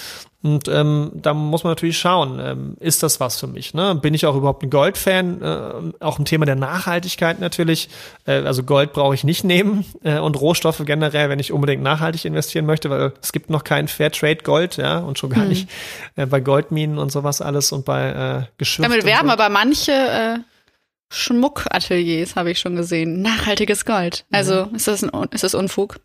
Und 0.43 0.69
ähm, 0.69 1.11
da 1.14 1.35
muss 1.35 1.64
man 1.64 1.73
natürlich 1.73 1.99
schauen, 1.99 2.38
ähm, 2.40 2.76
ist 2.78 3.02
das 3.02 3.19
was 3.21 3.40
für 3.40 3.47
mich? 3.47 3.75
Ne? 3.75 3.95
Bin 3.97 4.14
ich 4.14 4.26
auch 4.26 4.37
überhaupt 4.37 4.62
ein 4.62 4.71
Gold-Fan? 4.71 5.43
Äh, 5.43 6.05
auch 6.05 6.19
ein 6.19 6.25
Thema 6.25 6.47
der 6.47 6.55
Nachhaltigkeit 6.55 7.40
natürlich. 7.40 7.88
Äh, 8.26 8.43
also 8.43 8.62
Gold 8.62 8.93
brauche 8.93 9.14
ich 9.14 9.25
nicht 9.25 9.45
nehmen 9.45 9.85
äh, 10.05 10.19
und 10.19 10.40
Rohstoffe 10.40 10.83
generell, 10.85 11.31
wenn 11.31 11.38
ich 11.38 11.52
unbedingt 11.52 11.83
nachhaltig 11.83 12.25
investieren 12.26 12.66
möchte, 12.66 12.90
weil 12.90 13.12
es 13.21 13.33
gibt 13.33 13.50
noch 13.50 13.64
kein 13.64 13.88
Fairtrade 13.88 14.43
Gold, 14.45 14.76
ja, 14.76 14.99
und 14.99 15.19
schon 15.19 15.31
gar 15.31 15.43
hm. 15.43 15.49
nicht 15.49 15.69
äh, 16.16 16.26
bei 16.26 16.40
Goldminen 16.40 16.99
und 16.99 17.11
sowas 17.11 17.40
alles 17.40 17.73
und 17.73 17.85
bei 17.85 18.11
äh, 18.11 18.47
Geschirr. 18.59 18.85
Damit 18.85 19.05
werben 19.05 19.28
so. 19.28 19.33
aber 19.33 19.49
manche 19.49 19.93
äh 19.93 20.38
Schmuckateliers 21.09 22.35
habe 22.35 22.50
ich 22.50 22.59
schon 22.59 22.76
gesehen. 22.76 23.23
Nachhaltiges 23.23 23.85
Gold. 23.85 24.25
Also 24.33 24.69
ist 24.75 24.88
das, 24.88 25.05
ein, 25.05 25.11
ist 25.31 25.45
das 25.45 25.55
Unfug? 25.55 26.00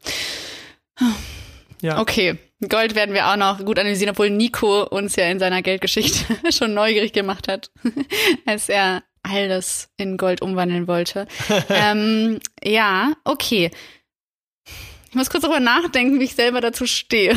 Ja. 1.81 1.99
Okay, 1.99 2.37
Gold 2.69 2.95
werden 2.95 3.15
wir 3.15 3.27
auch 3.27 3.37
noch 3.37 3.65
gut 3.65 3.79
analysieren, 3.79 4.11
obwohl 4.11 4.29
Nico 4.29 4.83
uns 4.83 5.15
ja 5.15 5.25
in 5.25 5.39
seiner 5.39 5.61
Geldgeschichte 5.61 6.25
schon 6.51 6.73
neugierig 6.73 7.13
gemacht 7.13 7.47
hat, 7.47 7.71
als 8.45 8.69
er 8.69 9.03
alles 9.23 9.89
in 9.97 10.17
Gold 10.17 10.41
umwandeln 10.41 10.87
wollte. 10.87 11.27
ähm, 11.69 12.39
ja, 12.63 13.13
okay. 13.23 13.71
Ich 15.09 15.15
muss 15.15 15.29
kurz 15.29 15.43
darüber 15.43 15.59
nachdenken, 15.59 16.19
wie 16.19 16.25
ich 16.25 16.35
selber 16.35 16.61
dazu 16.61 16.85
stehe. 16.85 17.35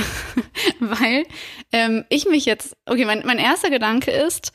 Weil 0.79 1.25
ähm, 1.73 2.05
ich 2.09 2.27
mich 2.27 2.45
jetzt, 2.45 2.77
okay, 2.87 3.05
mein, 3.05 3.23
mein 3.27 3.39
erster 3.39 3.69
Gedanke 3.69 4.13
ist, 4.13 4.53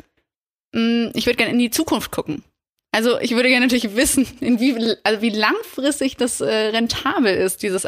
mh, 0.73 1.11
ich 1.15 1.25
würde 1.25 1.35
gerne 1.35 1.51
in 1.51 1.59
die 1.59 1.69
Zukunft 1.69 2.11
gucken. 2.11 2.43
Also 2.91 3.19
ich 3.19 3.31
würde 3.31 3.49
gerne 3.49 3.67
natürlich 3.67 3.95
wissen, 3.95 4.25
in 4.39 4.59
wie, 4.59 4.95
also 5.03 5.21
wie 5.21 5.29
langfristig 5.29 6.17
das 6.17 6.41
äh, 6.41 6.47
rentabel 6.47 7.35
ist, 7.35 7.61
dieses 7.61 7.85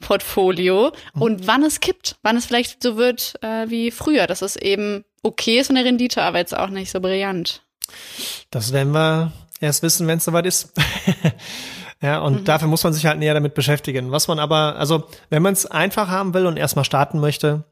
Allwetter-Portfolio 0.00 0.92
und 1.14 1.46
wann 1.46 1.62
es 1.62 1.80
kippt, 1.80 2.16
wann 2.22 2.36
es 2.36 2.46
vielleicht 2.46 2.82
so 2.82 2.96
wird 2.96 3.34
äh, 3.42 3.68
wie 3.68 3.90
früher, 3.90 4.26
dass 4.26 4.42
es 4.42 4.56
eben 4.56 5.04
okay 5.22 5.58
ist 5.58 5.68
von 5.68 5.76
der 5.76 5.84
Rendite, 5.84 6.22
aber 6.22 6.38
jetzt 6.38 6.56
auch 6.56 6.68
nicht 6.68 6.90
so 6.90 7.00
brillant. 7.00 7.62
Das 8.50 8.72
werden 8.72 8.92
wir 8.92 9.32
erst 9.60 9.82
wissen, 9.82 10.06
wenn 10.06 10.18
es 10.18 10.24
soweit 10.24 10.46
ist. 10.46 10.72
ja, 12.02 12.18
und 12.20 12.40
mhm. 12.40 12.44
dafür 12.44 12.68
muss 12.68 12.84
man 12.84 12.92
sich 12.92 13.06
halt 13.06 13.18
näher 13.18 13.34
damit 13.34 13.54
beschäftigen. 13.54 14.10
Was 14.12 14.28
man 14.28 14.38
aber, 14.38 14.76
also 14.76 15.08
wenn 15.30 15.42
man 15.42 15.52
es 15.52 15.66
einfach 15.66 16.08
haben 16.08 16.34
will 16.34 16.46
und 16.46 16.56
erstmal 16.56 16.84
starten 16.84 17.20
möchte, 17.20 17.64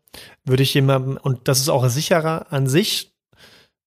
würde 0.45 0.63
ich 0.63 0.75
jemandem, 0.75 1.19
und 1.21 1.49
das 1.49 1.61
ist 1.61 1.69
auch 1.69 1.87
sicherer 1.89 2.47
an 2.51 2.67
sich, 2.67 3.13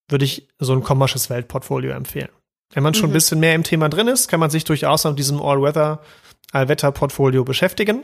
würde 0.10 0.26
ich 0.26 0.48
so 0.60 0.74
ein 0.74 0.84
kommersches 0.84 1.30
Weltportfolio 1.30 1.92
empfehlen. 1.92 2.30
Wenn 2.74 2.84
man 2.84 2.94
schon 2.94 3.08
mhm. 3.08 3.12
ein 3.12 3.14
bisschen 3.14 3.40
mehr 3.40 3.56
im 3.56 3.64
Thema 3.64 3.90
drin 3.90 4.08
ist, 4.08 4.28
kann 4.28 4.40
man 4.40 4.50
sich 4.50 4.66
durchaus 4.66 5.06
mit 5.06 5.18
diesem 5.18 5.42
All-Weather, 5.42 6.02
Allwetter-Portfolio 6.52 7.44
beschäftigen, 7.44 8.04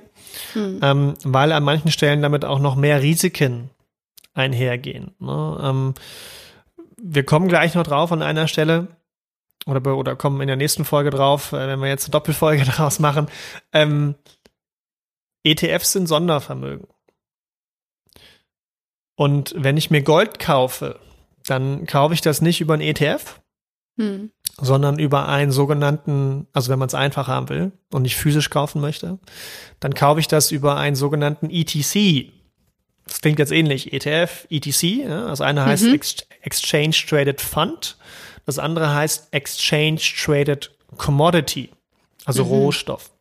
mhm. 0.54 0.80
ähm, 0.82 1.14
weil 1.24 1.52
an 1.52 1.64
manchen 1.64 1.92
Stellen 1.92 2.22
damit 2.22 2.46
auch 2.46 2.60
noch 2.60 2.76
mehr 2.76 3.02
Risiken 3.02 3.70
einhergehen. 4.34 5.16
Ne? 5.20 5.60
Ähm, 5.62 5.94
wir 6.98 7.24
kommen 7.24 7.48
gleich 7.48 7.76
noch 7.76 7.84
drauf 7.84 8.12
an 8.12 8.22
einer 8.22 8.48
Stelle 8.48 8.88
oder, 9.66 9.96
oder 9.96 10.16
kommen 10.16 10.42
in 10.42 10.48
der 10.48 10.56
nächsten 10.56 10.86
Folge 10.86 11.10
drauf, 11.10 11.54
äh, 11.54 11.68
wenn 11.68 11.80
wir 11.80 11.88
jetzt 11.88 12.06
eine 12.06 12.12
Doppelfolge 12.12 12.66
daraus 12.66 13.00
machen. 13.00 13.28
Ähm, 13.72 14.16
ETFs 15.44 15.92
sind 15.92 16.08
Sondervermögen. 16.08 16.88
Und 19.16 19.54
wenn 19.58 19.78
ich 19.78 19.92
mir 19.92 20.02
Gold 20.02 20.40
kaufe, 20.40 21.00
dann 21.46 21.86
kaufe 21.86 22.14
ich 22.14 22.22
das 22.22 22.42
nicht 22.42 22.62
über 22.62 22.74
einen 22.74 22.82
ETF, 22.82 23.42
hm. 23.98 24.32
Sondern 24.62 25.00
über 25.00 25.28
einen 25.28 25.52
sogenannten, 25.52 26.48
also 26.54 26.70
wenn 26.70 26.80
man 26.80 26.88
es 26.88 26.94
einfach 26.94 27.28
haben 27.28 27.50
will 27.50 27.72
und 27.92 28.04
nicht 28.04 28.16
physisch 28.16 28.50
kaufen 28.50 28.82
möchte, 28.82 29.20
dann 29.80 29.94
kaufe 29.94 30.20
ich 30.20 30.28
das 30.28 30.52
über 30.52 30.78
einen 30.78 30.96
sogenannten 30.96 31.50
ETC. 31.50 32.32
Das 33.06 33.22
klingt 33.22 33.40
jetzt 33.40 33.52
ähnlich, 33.52 33.94
ETF, 33.94 34.48
ETC. 34.50 34.84
Ja? 35.08 35.28
Das 35.28 35.42
eine 35.42 35.66
heißt 35.66 35.86
mhm. 35.86 35.96
Ex 35.96 36.18
Exchange 36.42 36.96
Traded 37.08 37.42
Fund, 37.42 37.98
das 38.46 38.60
andere 38.60 38.94
heißt 38.94 39.30
Exchange 39.32 40.02
Traded 40.24 40.72
Commodity, 40.98 41.70
also 42.26 42.44
mhm. 42.44 42.52
Rohstoff, 42.52 43.12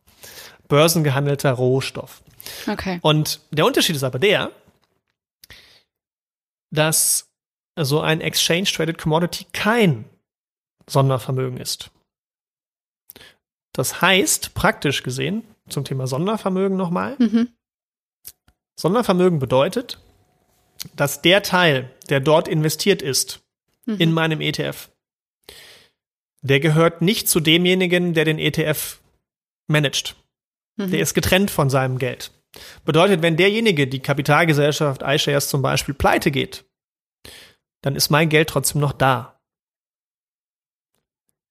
börsengehandelter 0.67 1.51
Rohstoff. 1.53 2.21
Okay. 2.67 2.99
Und 3.01 3.39
der 3.51 3.65
Unterschied 3.65 3.95
ist 3.95 4.03
aber 4.03 4.19
der, 4.19 4.51
dass 6.69 7.29
so 7.79 8.01
ein 8.01 8.21
Exchange 8.21 8.65
Traded 8.65 8.97
Commodity 8.97 9.45
kein 9.53 10.05
Sondervermögen 10.89 11.57
ist. 11.57 11.91
Das 13.73 14.01
heißt, 14.01 14.53
praktisch 14.53 15.03
gesehen, 15.03 15.43
zum 15.69 15.83
Thema 15.83 16.07
Sondervermögen 16.07 16.77
nochmal, 16.77 17.15
mhm. 17.19 17.49
Sondervermögen 18.79 19.39
bedeutet, 19.39 19.99
dass 20.95 21.21
der 21.21 21.43
Teil, 21.43 21.91
der 22.09 22.19
dort 22.19 22.47
investiert 22.47 23.01
ist, 23.01 23.41
mhm. 23.85 23.97
in 23.97 24.11
meinem 24.13 24.41
ETF, 24.41 24.89
der 26.41 26.59
gehört 26.59 27.01
nicht 27.01 27.29
zu 27.29 27.39
demjenigen, 27.39 28.13
der 28.13 28.25
den 28.25 28.39
ETF 28.39 28.99
managt. 29.67 30.15
Mhm. 30.75 30.91
Der 30.91 30.99
ist 30.99 31.13
getrennt 31.13 31.51
von 31.51 31.69
seinem 31.69 31.97
Geld. 31.97 32.31
Bedeutet, 32.85 33.21
wenn 33.21 33.37
derjenige, 33.37 33.87
die 33.87 34.01
Kapitalgesellschaft 34.01 35.01
iShares 35.01 35.49
zum 35.49 35.61
Beispiel 35.61 35.95
pleite 35.95 36.29
geht, 36.31 36.65
dann 37.81 37.95
ist 37.95 38.09
mein 38.09 38.29
Geld 38.29 38.49
trotzdem 38.49 38.81
noch 38.81 38.93
da. 38.93 39.32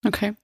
Okay. 0.04 0.34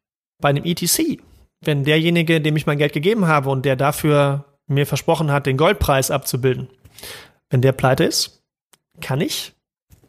Bei 0.40 0.50
einem 0.50 0.64
ETC, 0.64 1.20
wenn 1.60 1.84
derjenige, 1.84 2.40
dem 2.40 2.56
ich 2.56 2.66
mein 2.66 2.78
Geld 2.78 2.92
gegeben 2.92 3.26
habe 3.26 3.50
und 3.50 3.64
der 3.64 3.76
dafür 3.76 4.44
mir 4.66 4.86
versprochen 4.86 5.32
hat, 5.32 5.46
den 5.46 5.56
Goldpreis 5.56 6.10
abzubilden, 6.10 6.68
wenn 7.50 7.62
der 7.62 7.72
pleite 7.72 8.04
ist, 8.04 8.42
kann 9.00 9.20
ich 9.20 9.52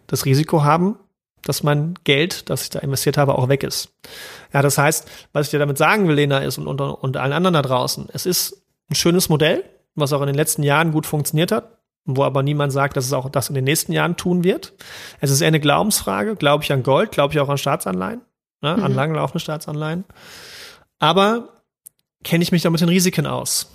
das 0.07 0.25
Risiko 0.25 0.63
haben, 0.63 0.97
dass 1.43 1.63
mein 1.63 1.93
Geld, 2.03 2.49
das 2.49 2.63
ich 2.63 2.69
da 2.69 2.79
investiert 2.79 3.17
habe, 3.17 3.35
auch 3.35 3.47
weg 3.47 3.63
ist. 3.63 3.93
Ja, 4.53 4.61
das 4.61 4.77
heißt, 4.77 5.09
was 5.31 5.47
ich 5.47 5.51
dir 5.51 5.59
damit 5.59 5.77
sagen 5.77 6.07
will, 6.07 6.15
Lena, 6.15 6.39
ist 6.39 6.57
und, 6.57 6.67
und, 6.67 6.79
und 6.81 7.17
allen 7.17 7.33
anderen 7.33 7.53
da 7.53 7.61
draußen, 7.61 8.07
es 8.11 8.25
ist 8.25 8.61
ein 8.89 8.95
schönes 8.95 9.29
Modell, 9.29 9.63
was 9.95 10.13
auch 10.13 10.21
in 10.21 10.27
den 10.27 10.35
letzten 10.35 10.63
Jahren 10.63 10.91
gut 10.91 11.05
funktioniert 11.05 11.51
hat 11.51 11.79
wo 12.15 12.23
aber 12.23 12.43
niemand 12.43 12.71
sagt, 12.71 12.97
dass 12.97 13.05
es 13.05 13.13
auch 13.13 13.29
das 13.29 13.49
in 13.49 13.55
den 13.55 13.63
nächsten 13.63 13.91
Jahren 13.91 14.17
tun 14.17 14.43
wird. 14.43 14.73
Es 15.19 15.31
ist 15.31 15.41
eher 15.41 15.47
eine 15.47 15.59
Glaubensfrage. 15.59 16.35
Glaube 16.35 16.63
ich 16.63 16.71
an 16.71 16.83
Gold? 16.83 17.11
Glaube 17.11 17.33
ich 17.33 17.39
auch 17.39 17.49
an 17.49 17.57
Staatsanleihen? 17.57 18.21
Ne? 18.61 18.77
Mhm. 18.77 18.83
An 18.83 18.95
langlaufende 18.95 19.39
Staatsanleihen? 19.39 20.03
Aber 20.99 21.49
kenne 22.23 22.43
ich 22.43 22.51
mich 22.51 22.61
da 22.61 22.69
mit 22.69 22.81
den 22.81 22.89
Risiken 22.89 23.25
aus, 23.25 23.71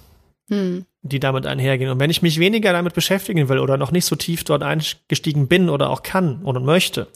mhm. 0.48 0.84
die 1.02 1.20
damit 1.20 1.46
einhergehen. 1.46 1.90
Und 1.90 2.00
wenn 2.00 2.10
ich 2.10 2.22
mich 2.22 2.38
weniger 2.38 2.72
damit 2.72 2.94
beschäftigen 2.94 3.48
will 3.48 3.58
oder 3.58 3.76
noch 3.76 3.92
nicht 3.92 4.04
so 4.04 4.16
tief 4.16 4.44
dort 4.44 4.62
eingestiegen 4.62 5.48
bin 5.48 5.70
oder 5.70 5.90
auch 5.90 6.02
kann 6.02 6.42
oder 6.44 6.60
möchte, 6.60 7.08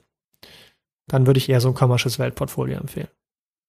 dann 1.07 1.27
würde 1.27 1.39
ich 1.39 1.49
eher 1.49 1.61
so 1.61 1.69
ein 1.69 1.75
kommersches 1.75 2.19
Weltportfolio 2.19 2.79
empfehlen. 2.79 3.09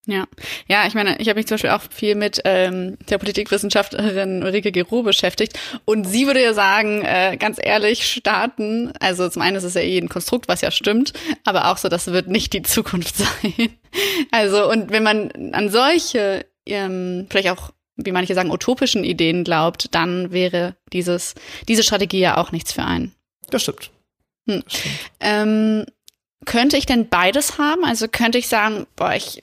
Ja, 0.06 0.26
ja, 0.66 0.86
ich 0.86 0.94
meine, 0.94 1.18
ich 1.18 1.28
habe 1.28 1.38
mich 1.38 1.46
zum 1.46 1.56
Beispiel 1.56 1.70
auch 1.70 1.82
viel 1.90 2.14
mit 2.14 2.40
ähm, 2.44 2.96
der 3.10 3.18
Politikwissenschaftlerin 3.18 4.42
Ulrike 4.42 4.72
Gero 4.72 5.02
beschäftigt 5.02 5.58
und 5.84 6.04
sie 6.04 6.26
würde 6.26 6.42
ja 6.42 6.54
sagen, 6.54 7.02
äh, 7.02 7.36
ganz 7.38 7.58
ehrlich, 7.62 8.06
Staaten, 8.06 8.92
also 8.98 9.28
zum 9.28 9.42
einen 9.42 9.56
ist 9.56 9.64
es 9.64 9.74
ja 9.74 9.82
eh 9.82 9.98
ein 9.98 10.08
Konstrukt, 10.08 10.48
was 10.48 10.62
ja 10.62 10.70
stimmt, 10.70 11.12
aber 11.44 11.70
auch 11.70 11.76
so, 11.76 11.88
das 11.88 12.06
wird 12.06 12.28
nicht 12.28 12.54
die 12.54 12.62
Zukunft 12.62 13.16
sein. 13.16 13.76
Also 14.30 14.70
und 14.70 14.90
wenn 14.90 15.02
man 15.02 15.52
an 15.52 15.68
solche, 15.68 16.46
ähm, 16.66 17.26
vielleicht 17.28 17.50
auch 17.50 17.70
wie 17.96 18.12
manche 18.12 18.34
sagen, 18.34 18.50
utopischen 18.50 19.04
Ideen 19.04 19.44
glaubt, 19.44 19.94
dann 19.94 20.32
wäre 20.32 20.76
dieses, 20.92 21.34
diese 21.68 21.82
Strategie 21.82 22.20
ja 22.20 22.38
auch 22.38 22.52
nichts 22.52 22.72
für 22.72 22.84
einen. 22.84 23.14
Das 23.50 23.62
stimmt. 23.62 23.90
Hm. 24.48 24.62
Das 24.64 24.78
stimmt. 24.78 24.94
Ähm, 25.20 25.84
könnte 26.46 26.76
ich 26.76 26.86
denn 26.86 27.08
beides 27.08 27.58
haben? 27.58 27.84
Also 27.84 28.08
könnte 28.08 28.38
ich 28.38 28.48
sagen, 28.48 28.86
boah, 28.96 29.14
ich 29.14 29.40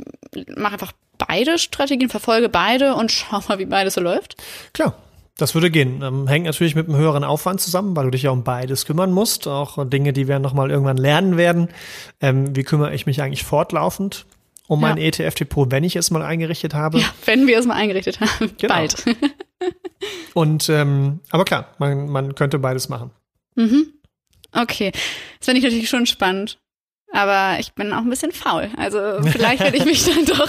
mache 0.56 0.74
einfach 0.74 0.94
beide 1.18 1.58
Strategien, 1.58 2.10
verfolge 2.10 2.50
beide 2.50 2.96
und 2.96 3.12
schau 3.12 3.42
mal, 3.48 3.60
wie 3.60 3.66
beides 3.66 3.96
so 3.96 4.02
läuft? 4.02 4.36
Klar. 4.74 4.98
Das 5.38 5.54
würde 5.54 5.70
gehen. 5.70 6.02
Ähm, 6.02 6.28
hängt 6.28 6.48
natürlich 6.48 6.74
mit 6.74 6.88
einem 6.88 6.98
höheren 6.98 7.24
Aufwand 7.24 7.62
zusammen, 7.62 7.96
weil 7.96 8.06
du 8.06 8.10
dich 8.10 8.24
ja 8.24 8.32
um 8.32 8.44
beides 8.44 8.86
kümmern 8.86 9.12
musst. 9.12 9.48
Auch 9.48 9.88
Dinge, 9.88 10.12
die 10.12 10.28
wir 10.28 10.40
nochmal 10.40 10.72
irgendwann 10.72 10.98
lernen 10.98 11.38
werden. 11.38 11.70
Ähm, 12.20 12.56
wie 12.56 12.64
kümmere 12.64 12.96
ich 12.96 13.06
mich 13.06 13.22
eigentlich 13.22 13.44
fortlaufend 13.44 14.26
um 14.68 14.82
ja. 14.82 14.88
mein 14.88 14.98
ETF-Depot, 14.98 15.70
wenn 15.70 15.84
ich 15.84 15.96
es 15.96 16.10
mal 16.10 16.24
eingerichtet 16.24 16.74
habe? 16.74 16.98
Ja, 17.00 17.06
wenn 17.26 17.46
wir 17.46 17.60
es 17.60 17.68
mal 17.68 17.76
eingerichtet 17.76 18.20
haben. 18.20 18.52
Genau. 18.58 18.74
Bald. 18.74 19.06
Und 20.34 20.70
ähm, 20.70 21.20
aber 21.30 21.46
klar, 21.46 21.76
man, 21.78 22.10
man 22.10 22.34
könnte 22.34 22.58
beides 22.58 22.90
machen. 22.90 23.12
Mhm. 23.56 23.94
Okay. 24.52 24.92
Das 24.92 25.46
finde 25.46 25.60
ich 25.60 25.64
natürlich 25.64 25.90
schon 25.90 26.08
spannend. 26.08 26.58
Aber 27.18 27.60
ich 27.60 27.74
bin 27.74 27.94
auch 27.94 28.02
ein 28.02 28.10
bisschen 28.12 28.32
faul. 28.32 28.70
Also 28.78 29.00
vielleicht 29.24 29.60
werde 29.64 29.78
ich 29.78 29.86
mich 29.86 30.06
dann 30.06 30.24
doch 30.38 30.48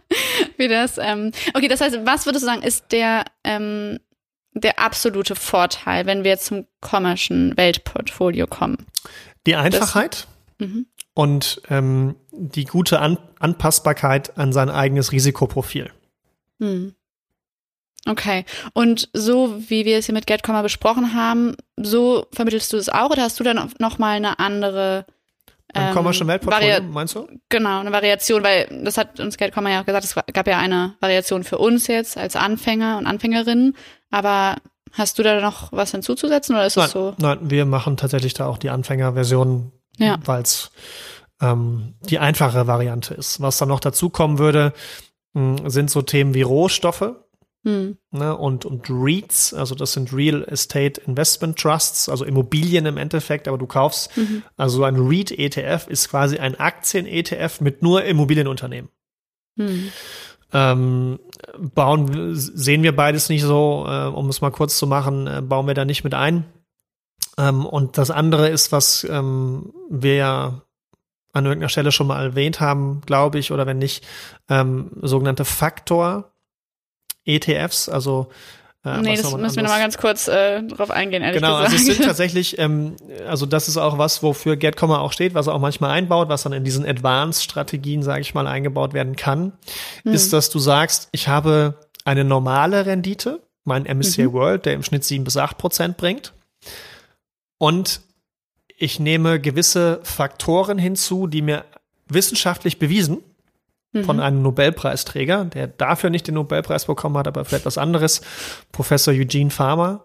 wie 0.56 0.66
das. 0.66 0.98
Ähm, 0.98 1.30
okay, 1.54 1.68
das 1.68 1.80
heißt, 1.80 2.00
was 2.04 2.26
würdest 2.26 2.42
du 2.42 2.46
sagen, 2.46 2.62
ist 2.62 2.90
der, 2.90 3.24
ähm, 3.44 4.00
der 4.52 4.80
absolute 4.80 5.36
Vorteil, 5.36 6.06
wenn 6.06 6.24
wir 6.24 6.36
zum 6.38 6.66
kommerschen 6.80 7.56
Weltportfolio 7.56 8.48
kommen? 8.48 8.86
Die 9.46 9.54
Einfachheit 9.54 10.26
das, 10.58 10.68
mhm. 10.68 10.86
und 11.14 11.62
ähm, 11.70 12.16
die 12.32 12.64
gute 12.64 12.98
An 12.98 13.16
Anpassbarkeit 13.38 14.36
an 14.36 14.52
sein 14.52 14.68
eigenes 14.68 15.12
Risikoprofil. 15.12 15.92
Hm. 16.58 16.92
Okay. 18.06 18.44
Und 18.72 19.08
so 19.12 19.62
wie 19.68 19.84
wir 19.84 19.98
es 19.98 20.06
hier 20.06 20.14
mit 20.14 20.26
GetComma 20.26 20.62
besprochen 20.62 21.14
haben, 21.14 21.56
so 21.76 22.26
vermittelst 22.32 22.72
du 22.72 22.78
es 22.78 22.88
auch 22.88 23.10
oder 23.10 23.22
hast 23.22 23.38
du 23.38 23.44
dann 23.44 23.72
noch 23.78 23.98
mal 23.98 24.16
eine 24.16 24.40
andere 24.40 25.06
ein 25.74 25.88
ähm, 25.88 25.94
Commercial 25.94 26.26
Weltportfolio, 26.26 26.82
meinst 26.82 27.14
du? 27.14 27.28
Genau, 27.48 27.80
eine 27.80 27.92
Variation, 27.92 28.42
weil 28.42 28.66
das 28.84 28.96
hat 28.96 29.20
uns 29.20 29.36
Geld 29.36 29.54
ja 29.54 29.80
auch 29.80 29.86
gesagt, 29.86 30.04
es 30.04 30.14
gab 30.32 30.46
ja 30.46 30.58
eine 30.58 30.94
Variation 31.00 31.44
für 31.44 31.58
uns 31.58 31.86
jetzt 31.86 32.16
als 32.16 32.36
Anfänger 32.36 32.98
und 32.98 33.06
Anfängerinnen, 33.06 33.76
aber 34.10 34.56
hast 34.92 35.18
du 35.18 35.22
da 35.22 35.40
noch 35.40 35.72
was 35.72 35.92
hinzuzusetzen 35.92 36.54
oder 36.54 36.66
ist 36.66 36.76
nein, 36.76 36.86
es 36.86 36.92
so? 36.92 37.14
Nein, 37.18 37.38
wir 37.42 37.64
machen 37.66 37.96
tatsächlich 37.96 38.34
da 38.34 38.46
auch 38.46 38.58
die 38.58 38.70
Anfängerversion, 38.70 39.72
ja. 39.98 40.18
weil 40.24 40.42
es 40.42 40.72
ähm, 41.40 41.94
die 42.02 42.18
einfache 42.18 42.66
Variante 42.66 43.14
ist. 43.14 43.40
Was 43.40 43.58
dann 43.58 43.68
noch 43.68 43.80
dazu 43.80 44.10
kommen 44.10 44.38
würde, 44.38 44.72
mh, 45.34 45.70
sind 45.70 45.90
so 45.90 46.02
Themen 46.02 46.34
wie 46.34 46.42
Rohstoffe. 46.42 47.14
Hm. 47.62 47.98
Ne, 48.10 48.34
und, 48.34 48.64
und 48.64 48.86
REITs, 48.88 49.52
also 49.52 49.74
das 49.74 49.92
sind 49.92 50.14
Real 50.14 50.44
Estate 50.44 51.00
Investment 51.02 51.58
Trusts, 51.58 52.08
also 52.08 52.24
Immobilien 52.24 52.86
im 52.86 52.96
Endeffekt, 52.96 53.48
aber 53.48 53.58
du 53.58 53.66
kaufst, 53.66 54.16
Mhm. 54.16 54.42
also 54.56 54.82
ein 54.84 54.96
REIT-ETF 54.96 55.86
ist 55.88 56.08
quasi 56.08 56.38
ein 56.38 56.58
Aktien-ETF 56.58 57.60
mit 57.60 57.82
nur 57.82 58.04
Immobilienunternehmen. 58.04 58.90
Hm. 59.58 59.92
Ähm, 60.52 61.20
bauen, 61.58 62.34
sehen 62.34 62.82
wir 62.82 62.96
beides 62.96 63.28
nicht 63.28 63.42
so, 63.42 63.84
äh, 63.86 64.06
um 64.06 64.28
es 64.30 64.40
mal 64.40 64.50
kurz 64.50 64.78
zu 64.78 64.86
machen, 64.86 65.26
äh, 65.26 65.42
bauen 65.42 65.66
wir 65.66 65.74
da 65.74 65.84
nicht 65.84 66.02
mit 66.02 66.14
ein. 66.14 66.44
Ähm, 67.38 67.66
und 67.66 67.98
das 67.98 68.10
andere 68.10 68.48
ist, 68.48 68.72
was 68.72 69.04
ähm, 69.04 69.72
wir 69.90 70.14
ja 70.14 70.62
an 71.32 71.44
irgendeiner 71.44 71.68
Stelle 71.68 71.92
schon 71.92 72.08
mal 72.08 72.24
erwähnt 72.24 72.58
haben, 72.58 73.02
glaube 73.06 73.38
ich, 73.38 73.52
oder 73.52 73.66
wenn 73.66 73.78
nicht, 73.78 74.04
ähm, 74.48 74.90
sogenannte 75.02 75.44
Faktor-ETFs, 77.26 77.88
also 77.88 78.28
äh, 78.84 78.96
nee, 79.02 79.10
das 79.16 79.24
müssen 79.24 79.32
wir 79.32 79.34
anderes- 79.36 79.56
nochmal 79.56 79.80
ganz 79.80 79.98
kurz 79.98 80.26
äh, 80.28 80.62
drauf 80.62 80.90
eingehen, 80.90 81.22
ehrlich 81.22 81.40
Genau, 81.42 81.58
gesagt. 81.58 81.72
also 81.74 81.76
es 81.90 81.96
sind 81.96 82.04
tatsächlich, 82.06 82.58
ähm, 82.58 82.96
also 83.26 83.44
das 83.46 83.68
ist 83.68 83.76
auch 83.76 83.98
was, 83.98 84.22
wofür 84.22 84.56
Gerd 84.56 84.82
auch 84.82 85.12
steht, 85.12 85.34
was 85.34 85.46
er 85.48 85.54
auch 85.54 85.60
manchmal 85.60 85.90
einbaut, 85.90 86.28
was 86.30 86.44
dann 86.44 86.52
in 86.54 86.64
diesen 86.64 86.86
Advanced-Strategien, 86.86 88.02
sage 88.02 88.22
ich 88.22 88.32
mal, 88.34 88.46
eingebaut 88.46 88.94
werden 88.94 89.16
kann, 89.16 89.52
Hm. 90.04 90.14
ist, 90.14 90.32
dass 90.32 90.48
du 90.50 90.58
sagst, 90.58 91.08
ich 91.12 91.28
habe 91.28 91.74
eine 92.04 92.24
normale 92.24 92.86
Rendite, 92.86 93.42
mein 93.64 93.84
MSCI 93.84 94.28
Mhm. 94.28 94.32
World, 94.32 94.64
der 94.66 94.72
im 94.72 94.82
Schnitt 94.82 95.04
sieben 95.04 95.24
bis 95.24 95.36
acht 95.36 95.58
Prozent 95.58 95.98
bringt, 95.98 96.32
und 97.58 98.00
ich 98.78 98.98
nehme 98.98 99.38
gewisse 99.38 100.00
Faktoren 100.02 100.78
hinzu, 100.78 101.26
die 101.26 101.42
mir 101.42 101.66
wissenschaftlich 102.08 102.78
bewiesen 102.78 103.18
von 104.04 104.16
Mhm. 104.16 104.22
einem 104.22 104.42
Nobelpreisträger, 104.42 105.46
der 105.46 105.66
dafür 105.66 106.10
nicht 106.10 106.26
den 106.28 106.34
Nobelpreis 106.34 106.84
bekommen 106.84 107.16
hat, 107.18 107.26
aber 107.26 107.44
für 107.44 107.56
etwas 107.56 107.76
anderes, 107.78 108.20
Professor 108.72 109.12
Eugene 109.12 109.50
Farmer, 109.50 110.04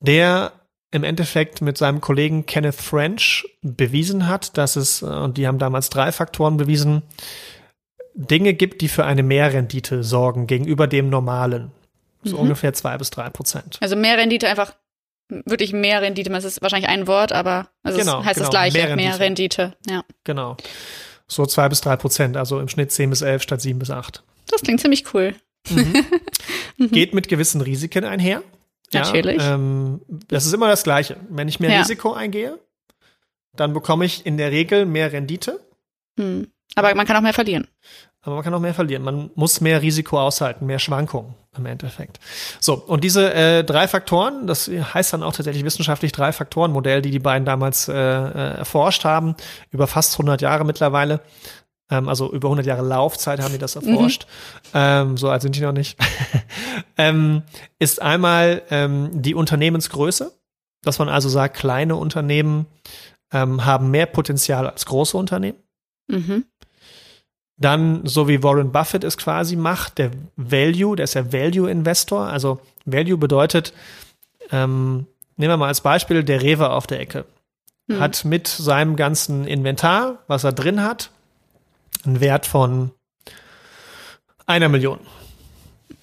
der 0.00 0.52
im 0.90 1.04
Endeffekt 1.04 1.62
mit 1.62 1.78
seinem 1.78 2.00
Kollegen 2.02 2.44
Kenneth 2.44 2.74
French 2.74 3.46
bewiesen 3.62 4.28
hat, 4.28 4.58
dass 4.58 4.76
es, 4.76 5.00
äh, 5.00 5.06
und 5.06 5.38
die 5.38 5.46
haben 5.46 5.58
damals 5.58 5.88
drei 5.88 6.12
Faktoren 6.12 6.56
bewiesen, 6.58 7.02
Dinge 8.14 8.52
gibt, 8.52 8.82
die 8.82 8.88
für 8.88 9.06
eine 9.06 9.22
Mehrrendite 9.22 10.04
sorgen 10.04 10.46
gegenüber 10.46 10.86
dem 10.86 11.08
normalen. 11.08 11.70
So 12.24 12.36
Mhm. 12.36 12.42
ungefähr 12.42 12.74
zwei 12.74 12.98
bis 12.98 13.10
drei 13.10 13.30
Prozent. 13.30 13.78
Also 13.80 13.96
mehr 13.96 14.18
Rendite 14.18 14.48
einfach, 14.48 14.74
wirklich 15.28 15.72
mehr 15.72 16.02
Rendite. 16.02 16.28
Das 16.28 16.44
ist 16.44 16.60
wahrscheinlich 16.60 16.90
ein 16.90 17.06
Wort, 17.06 17.32
aber 17.32 17.68
also 17.82 17.98
Genau, 17.98 18.20
es 18.20 18.26
heißt 18.26 18.34
genau, 18.36 18.46
das 18.48 18.50
gleiche, 18.50 18.76
mehr 18.76 18.96
mehr 18.96 19.18
Rendite. 19.18 19.62
Rendite. 19.62 19.76
Ja. 19.90 20.04
Genau. 20.24 20.56
So 21.26 21.46
zwei 21.46 21.68
bis 21.68 21.80
drei 21.80 21.96
Prozent, 21.96 22.36
also 22.36 22.60
im 22.60 22.68
Schnitt 22.68 22.92
zehn 22.92 23.10
bis 23.10 23.22
elf 23.22 23.42
statt 23.42 23.60
sieben 23.60 23.78
bis 23.78 23.90
acht. 23.90 24.22
Das 24.48 24.62
klingt 24.62 24.80
ziemlich 24.80 25.14
cool. 25.14 25.34
Geht 26.78 27.14
mit 27.14 27.28
gewissen 27.28 27.60
Risiken 27.60 28.04
einher. 28.04 28.42
Natürlich. 28.92 29.38
Ja, 29.40 29.54
ähm, 29.54 30.02
das 30.28 30.44
ist 30.46 30.52
immer 30.52 30.68
das 30.68 30.82
Gleiche. 30.82 31.16
Wenn 31.30 31.48
ich 31.48 31.60
mehr 31.60 31.70
Ja. 31.70 31.80
Risiko 31.80 32.12
eingehe, 32.12 32.58
dann 33.54 33.72
bekomme 33.72 34.04
ich 34.04 34.26
in 34.26 34.36
der 34.36 34.50
Regel 34.50 34.84
mehr 34.86 35.12
Rendite, 35.12 35.60
Hm. 36.18 36.48
Aber 36.74 36.94
man 36.94 37.06
kann 37.06 37.16
auch 37.16 37.22
mehr 37.22 37.34
verlieren. 37.34 37.68
Aber 38.22 38.36
man 38.36 38.44
kann 38.44 38.54
auch 38.54 38.60
mehr 38.60 38.74
verlieren. 38.74 39.02
Man 39.02 39.30
muss 39.34 39.60
mehr 39.60 39.82
Risiko 39.82 40.20
aushalten, 40.20 40.64
mehr 40.66 40.78
Schwankungen 40.78 41.34
im 41.56 41.66
Endeffekt. 41.66 42.20
So, 42.60 42.74
und 42.74 43.02
diese 43.02 43.34
äh, 43.34 43.64
drei 43.64 43.88
Faktoren, 43.88 44.46
das 44.46 44.68
heißt 44.68 45.12
dann 45.12 45.22
auch 45.22 45.32
tatsächlich 45.32 45.64
wissenschaftlich 45.64 46.12
Drei-Faktoren-Modell, 46.12 47.02
die 47.02 47.10
die 47.10 47.18
beiden 47.18 47.44
damals 47.44 47.88
äh, 47.88 47.92
äh, 47.94 48.58
erforscht 48.58 49.04
haben, 49.04 49.34
über 49.70 49.86
fast 49.86 50.14
100 50.14 50.40
Jahre 50.40 50.64
mittlerweile. 50.64 51.20
Ähm, 51.90 52.08
also 52.08 52.32
über 52.32 52.46
100 52.46 52.64
Jahre 52.64 52.82
Laufzeit 52.82 53.40
haben 53.40 53.52
die 53.52 53.58
das 53.58 53.74
erforscht. 53.74 54.26
Ähm, 54.72 55.16
so 55.16 55.28
alt 55.28 55.42
sind 55.42 55.56
die 55.56 55.60
noch 55.60 55.72
nicht. 55.72 55.98
ähm, 56.96 57.42
ist 57.80 58.00
einmal 58.00 58.62
ähm, 58.70 59.10
die 59.12 59.34
Unternehmensgröße, 59.34 60.32
dass 60.82 60.98
man 61.00 61.08
also 61.08 61.28
sagt, 61.28 61.56
kleine 61.56 61.96
Unternehmen 61.96 62.66
ähm, 63.32 63.64
haben 63.64 63.90
mehr 63.90 64.06
Potenzial 64.06 64.68
als 64.68 64.86
große 64.86 65.16
Unternehmen. 65.16 65.58
Mhm. 66.08 66.44
Dann, 67.62 68.04
so 68.04 68.28
wie 68.28 68.42
Warren 68.42 68.72
Buffett 68.72 69.04
es 69.04 69.16
quasi 69.16 69.56
macht, 69.56 69.98
der 69.98 70.10
Value, 70.36 70.96
der 70.96 71.04
ist 71.04 71.14
ja 71.14 71.32
Value-Investor. 71.32 72.26
Also 72.26 72.60
Value 72.84 73.16
bedeutet, 73.16 73.72
ähm, 74.50 75.06
nehmen 75.36 75.52
wir 75.52 75.56
mal 75.56 75.68
als 75.68 75.80
Beispiel 75.80 76.22
der 76.24 76.42
Rewe 76.42 76.70
auf 76.70 76.86
der 76.86 77.00
Ecke. 77.00 77.24
Hm. 77.88 78.00
Hat 78.00 78.24
mit 78.24 78.48
seinem 78.48 78.96
ganzen 78.96 79.46
Inventar, 79.46 80.18
was 80.26 80.44
er 80.44 80.52
drin 80.52 80.82
hat, 80.82 81.10
einen 82.04 82.20
Wert 82.20 82.46
von 82.46 82.90
einer 84.46 84.68
Million. 84.68 84.98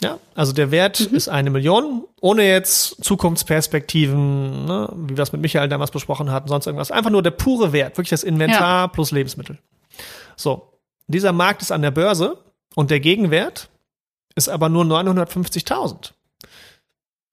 Ja, 0.02 0.18
also 0.34 0.54
der 0.54 0.72
Wert 0.72 1.02
ist 1.02 1.28
eine 1.28 1.50
Million, 1.50 2.06
ohne 2.22 2.48
jetzt 2.48 3.04
Zukunftsperspektiven, 3.04 4.66
ne, 4.66 4.90
wie 4.96 5.18
wir 5.18 5.24
es 5.24 5.34
mit 5.34 5.42
Michael 5.42 5.68
damals 5.68 5.92
besprochen 5.92 6.32
hatten, 6.32 6.48
sonst 6.48 6.68
irgendwas. 6.68 6.92
Einfach 6.92 7.12
nur 7.12 7.22
der 7.22 7.32
pure 7.32 7.74
Wert, 7.74 7.98
wirklich 7.98 8.10
das 8.10 8.24
Inventar 8.24 8.90
plus 8.90 9.12
Lebensmittel. 9.12 9.58
So, 10.38 10.72
dieser 11.14 11.32
Markt 11.32 11.62
ist 11.62 11.72
an 11.72 11.82
der 11.82 11.92
Börse 11.92 12.38
und 12.76 12.92
der 12.92 13.00
Gegenwert 13.00 13.70
ist 14.36 14.50
aber 14.50 14.70
nur 14.70 14.86
950.000. 14.86 16.12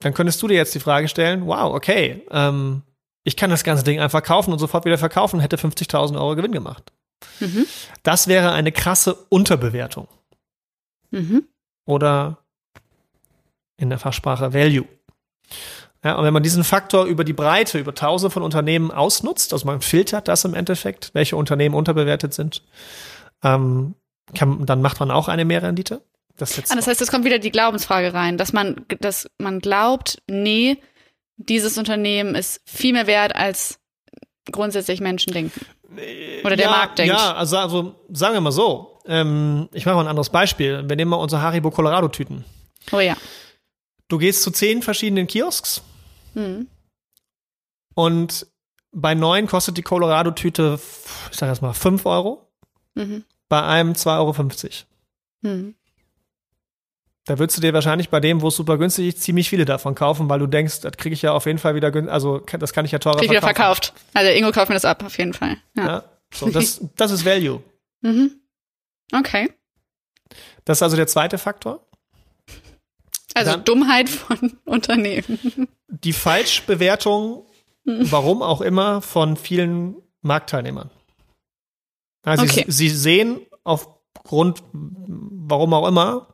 Dann 0.01 0.15
könntest 0.15 0.43
du 0.43 0.49
dir 0.49 0.55
jetzt 0.55 0.75
die 0.75 0.81
Frage 0.81 1.09
stellen, 1.09 1.47
wow, 1.47 1.75
okay, 1.75 2.23
ähm, 2.31 2.83
ich 3.25 3.37
kann 3.37 3.51
das 3.51 3.65
ganze 3.65 3.85
Ding 3.85 4.01
einfach 4.01 4.23
kaufen 4.23 4.53
und 4.53 4.59
sofort 4.59 4.85
wieder 4.85 4.99
verkaufen 4.99 5.37
und 5.37 5.43
hätte 5.43 5.57
50.000 5.57 6.17
Euro 6.17 6.37
Gewinn 6.37 6.53
gemacht. 6.53 6.93
Mhm. 7.41 7.67
Das 8.03 8.29
wäre 8.29 8.53
eine 8.53 8.73
krasse 8.73 9.15
Unterbewertung 9.29 10.09
Mhm. 11.11 11.45
oder 11.87 12.39
in 13.77 13.89
der 13.91 13.99
Fachsprache 13.99 14.53
Value. 14.53 14.87
Ja, 16.05 16.15
und 16.17 16.25
wenn 16.25 16.33
man 16.35 16.43
diesen 16.43 16.65
Faktor 16.65 17.05
über 17.07 17.25
die 17.25 17.33
Breite, 17.33 17.79
über 17.79 17.95
tausende 17.95 18.31
von 18.31 18.43
Unternehmen 18.43 18.91
ausnutzt, 18.91 19.53
also 19.53 19.67
man 19.67 19.81
filtert 19.81 20.29
das 20.29 20.45
im 20.45 20.55
Endeffekt, 20.55 21.11
welche 21.15 21.37
Unternehmen 21.37 21.75
unterbewertet 21.75 22.35
sind, 22.35 22.63
ähm, 23.55 23.95
kann, 24.35 24.67
dann 24.67 24.83
macht 24.83 25.01
man 25.01 25.11
auch 25.11 25.29
eine 25.29 25.45
Mehrrendite. 25.45 26.03
Das 26.37 26.57
jetzt 26.57 26.71
Ah, 26.73 26.77
das 26.77 26.87
heißt, 26.87 27.01
es 27.01 27.11
kommt 27.11 27.25
wieder 27.25 27.39
die 27.39 27.51
Glaubensfrage 27.51 28.13
rein, 28.13 28.37
dass 28.37 28.53
man, 28.53 28.85
dass 29.01 29.29
man 29.39 29.61
glaubt, 29.61 30.23
nee, 30.29 30.77
dieses 31.37 31.79
Unternehmen 31.79 32.35
ist 32.35 32.61
viel 32.67 32.93
mehr 32.93 33.07
wert, 33.07 33.35
als 33.35 33.79
grundsätzlich 34.51 35.01
Menschen 35.01 35.33
denken. 35.33 35.61
Oder 36.45 36.57
der 36.57 36.67
ja, 36.67 36.71
Markt 36.71 36.99
denkt. 36.99 37.15
Ja, 37.15 37.35
also, 37.35 37.57
also 37.59 37.95
sagen 38.11 38.35
wir 38.35 38.41
mal 38.41 38.53
so. 38.53 38.99
Ähm, 39.07 39.69
ich 39.73 39.87
mache 39.87 39.95
mal 39.95 40.03
ein 40.03 40.09
anderes 40.09 40.31
Beispiel. 40.31 40.85
Wir 40.89 40.97
nehmen 40.97 41.11
mal 41.11 41.17
unsere 41.17 41.41
Haribo 41.43 41.71
Colorado 41.71 42.09
Tüten. 42.09 42.45
Oh 42.93 42.99
ja. 43.01 43.17
Du 44.09 44.19
gehst 44.19 44.43
zu 44.43 44.51
zehn 44.51 44.83
verschiedenen 44.83 45.27
Kiosks 45.27 45.83
Hm. 46.35 46.69
und 47.95 48.47
bei 48.93 49.15
neun 49.15 49.47
kostet 49.47 49.77
die 49.79 49.83
Colorado 49.83 50.31
Tüte, 50.33 50.79
ich 51.31 51.37
sag 51.37 51.49
erst 51.49 51.63
mal, 51.63 51.73
5 51.73 52.05
Euro. 52.07 52.47
Mhm. 52.95 53.25
Bei 53.49 53.63
einem 53.63 53.93
2,50 53.93 54.15
Euro. 54.19 54.35
Hm. 55.43 55.75
Da 57.27 57.39
würdest 57.41 57.57
du 57.59 57.61
dir 57.63 57.73
wahrscheinlich 57.75 58.09
bei 58.09 58.21
dem, 58.21 58.41
wo 58.41 58.49
es 58.49 58.57
super 58.57 58.79
günstig 58.79 59.09
ist, 59.09 59.23
ziemlich 59.23 59.49
viele 59.49 59.65
davon 59.65 59.95
kaufen, 59.97 60.29
weil 60.29 60.39
du 60.39 60.47
denkst, 60.47 60.81
das 60.83 60.97
kriege 60.97 61.13
ich 61.13 61.23
ja 61.23 61.33
auf 61.33 61.47
jeden 61.47 61.59
Fall 61.59 61.75
wieder 61.75 61.91
günstig, 61.91 62.13
also 62.13 62.39
das 62.39 62.73
kann 62.73 62.85
ich 62.85 62.93
ja 62.93 63.01
teurer 63.01 63.19
Krieg 63.19 63.31
wieder 63.31 63.41
verkaufen. 63.41 63.83
verkauft. 63.83 64.07
Also 64.15 64.31
Ingo 64.31 64.53
kauft 64.53 64.69
mir 64.69 64.75
das 64.77 64.85
ab, 64.85 65.03
auf 65.05 65.19
jeden 65.19 65.35
Fall. 65.35 65.57
Ja. 65.77 65.87
Ja. 65.87 66.05
So, 66.33 66.49
das, 66.51 66.81
das 66.97 67.11
ist 67.11 67.25
Value. 67.25 67.63
Mhm. 68.03 68.31
Okay. 69.13 69.53
Das 70.65 70.79
ist 70.79 70.83
also 70.83 70.97
der 70.97 71.07
zweite 71.09 71.39
Faktor. 71.39 71.85
Also 73.35 73.51
Dann- 73.53 73.65
Dummheit 73.65 74.09
von 74.09 74.59
Unternehmen. 74.65 75.69
Die 75.89 76.13
Falschbewertung, 76.13 77.45
warum 77.85 78.43
auch 78.43 78.61
immer, 78.61 79.03
von 79.03 79.37
vielen 79.37 79.97
Marktteilnehmern. 80.23 80.91
Also 82.27 82.45
Okay. 82.45 82.65
sie, 82.69 82.73
sie 82.91 82.97
sehen 82.97 83.41
aufgrund, 83.65 84.63
warum 84.73 85.73
auch 85.73 85.87
immer, 85.89 86.29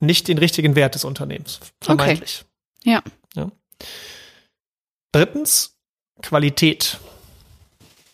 nicht 0.00 0.28
den 0.28 0.38
richtigen 0.38 0.74
Wert 0.74 0.94
des 0.96 1.04
Unternehmens. 1.04 1.60
Vermeintlich. 1.80 2.44
Ja. 2.84 3.02
ja. 3.34 3.50
Drittens, 5.12 5.78
Qualität. 6.22 6.98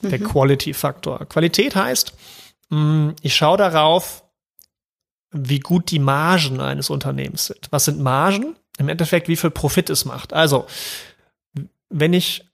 Der 0.02 0.18
Mhm. 0.20 0.24
Quality-Faktor. 0.24 1.26
Qualität 1.26 1.74
heißt, 1.74 2.12
mh, 2.70 3.14
ich 3.22 3.34
schaue 3.34 3.58
darauf, 3.58 4.24
wie 5.30 5.60
gut 5.60 5.90
die 5.90 5.98
Margen 5.98 6.60
eines 6.60 6.90
Unternehmens 6.90 7.46
sind. 7.46 7.68
Was 7.70 7.84
sind 7.84 8.00
Margen? 8.00 8.56
Im 8.78 8.88
Endeffekt, 8.88 9.28
wie 9.28 9.36
viel 9.36 9.50
Profit 9.50 9.90
es 9.90 10.04
macht. 10.04 10.32
Also, 10.32 10.66
wenn 11.90 12.12
ich 12.14 12.44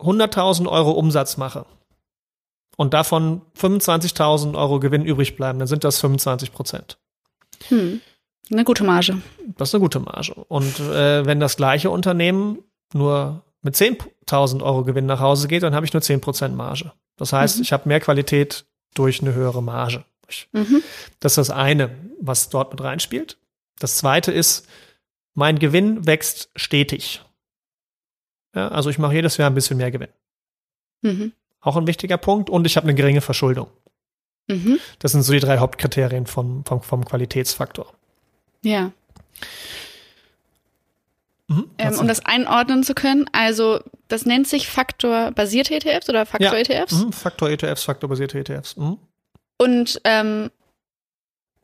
100.000 0.00 0.66
Euro 0.68 0.90
Umsatz 0.92 1.36
mache 1.36 1.66
und 2.76 2.94
davon 2.94 3.42
25.000 3.58 4.56
Euro 4.56 4.80
Gewinn 4.80 5.04
übrig 5.04 5.36
bleiben, 5.36 5.58
dann 5.58 5.68
sind 5.68 5.84
das 5.84 6.00
25 6.00 6.52
Prozent. 6.52 6.98
Hm. 7.68 8.00
Eine 8.50 8.64
gute 8.64 8.84
Marge. 8.84 9.20
Das 9.56 9.68
ist 9.68 9.74
eine 9.74 9.82
gute 9.82 10.00
Marge. 10.00 10.34
Und 10.34 10.80
äh, 10.80 11.24
wenn 11.24 11.40
das 11.40 11.56
gleiche 11.56 11.90
Unternehmen 11.90 12.58
nur 12.92 13.44
mit 13.62 13.76
10.000 13.76 14.62
Euro 14.62 14.84
Gewinn 14.84 15.06
nach 15.06 15.20
Hause 15.20 15.46
geht, 15.46 15.62
dann 15.62 15.74
habe 15.74 15.86
ich 15.86 15.92
nur 15.92 16.02
10% 16.02 16.48
Marge. 16.50 16.92
Das 17.16 17.32
heißt, 17.32 17.58
mhm. 17.58 17.62
ich 17.62 17.72
habe 17.72 17.88
mehr 17.88 18.00
Qualität 18.00 18.64
durch 18.94 19.20
eine 19.20 19.34
höhere 19.34 19.62
Marge. 19.62 20.04
Mhm. 20.52 20.82
Das 21.20 21.32
ist 21.32 21.36
das 21.36 21.50
eine, 21.50 21.90
was 22.20 22.48
dort 22.48 22.72
mit 22.72 22.82
reinspielt. 22.82 23.36
Das 23.78 23.96
zweite 23.96 24.32
ist, 24.32 24.66
mein 25.34 25.58
Gewinn 25.58 26.06
wächst 26.06 26.50
stetig. 26.56 27.22
Ja, 28.54 28.68
also 28.68 28.90
ich 28.90 28.98
mache 28.98 29.14
jedes 29.14 29.36
Jahr 29.36 29.48
ein 29.48 29.54
bisschen 29.54 29.76
mehr 29.76 29.90
Gewinn. 29.90 30.10
Mhm. 31.02 31.32
Auch 31.60 31.76
ein 31.76 31.86
wichtiger 31.86 32.16
Punkt. 32.16 32.50
Und 32.50 32.66
ich 32.66 32.76
habe 32.76 32.84
eine 32.84 32.94
geringe 32.94 33.20
Verschuldung. 33.20 33.68
Mhm. 34.48 34.78
Das 34.98 35.12
sind 35.12 35.22
so 35.22 35.32
die 35.32 35.40
drei 35.40 35.58
Hauptkriterien 35.58 36.26
vom, 36.26 36.64
vom, 36.64 36.82
vom 36.82 37.04
Qualitätsfaktor. 37.04 37.92
Ja. 38.62 38.92
Mhm, 41.48 41.70
ähm, 41.78 41.98
um 41.98 42.06
das 42.06 42.24
einordnen 42.24 42.84
zu 42.84 42.94
können, 42.94 43.26
also 43.32 43.80
das 44.06 44.24
nennt 44.24 44.46
sich 44.46 44.68
Faktor-basierte 44.68 45.74
ETFs 45.74 46.08
oder 46.08 46.24
Faktor-ETFs? 46.24 46.92
Ja. 46.92 46.98
Mhm, 46.98 47.12
Faktor-ETFs, 47.12 47.82
faktorbasierte 47.82 48.38
ETFs. 48.38 48.76
Mhm. 48.76 48.98
Und 49.58 50.00
ähm, 50.04 50.50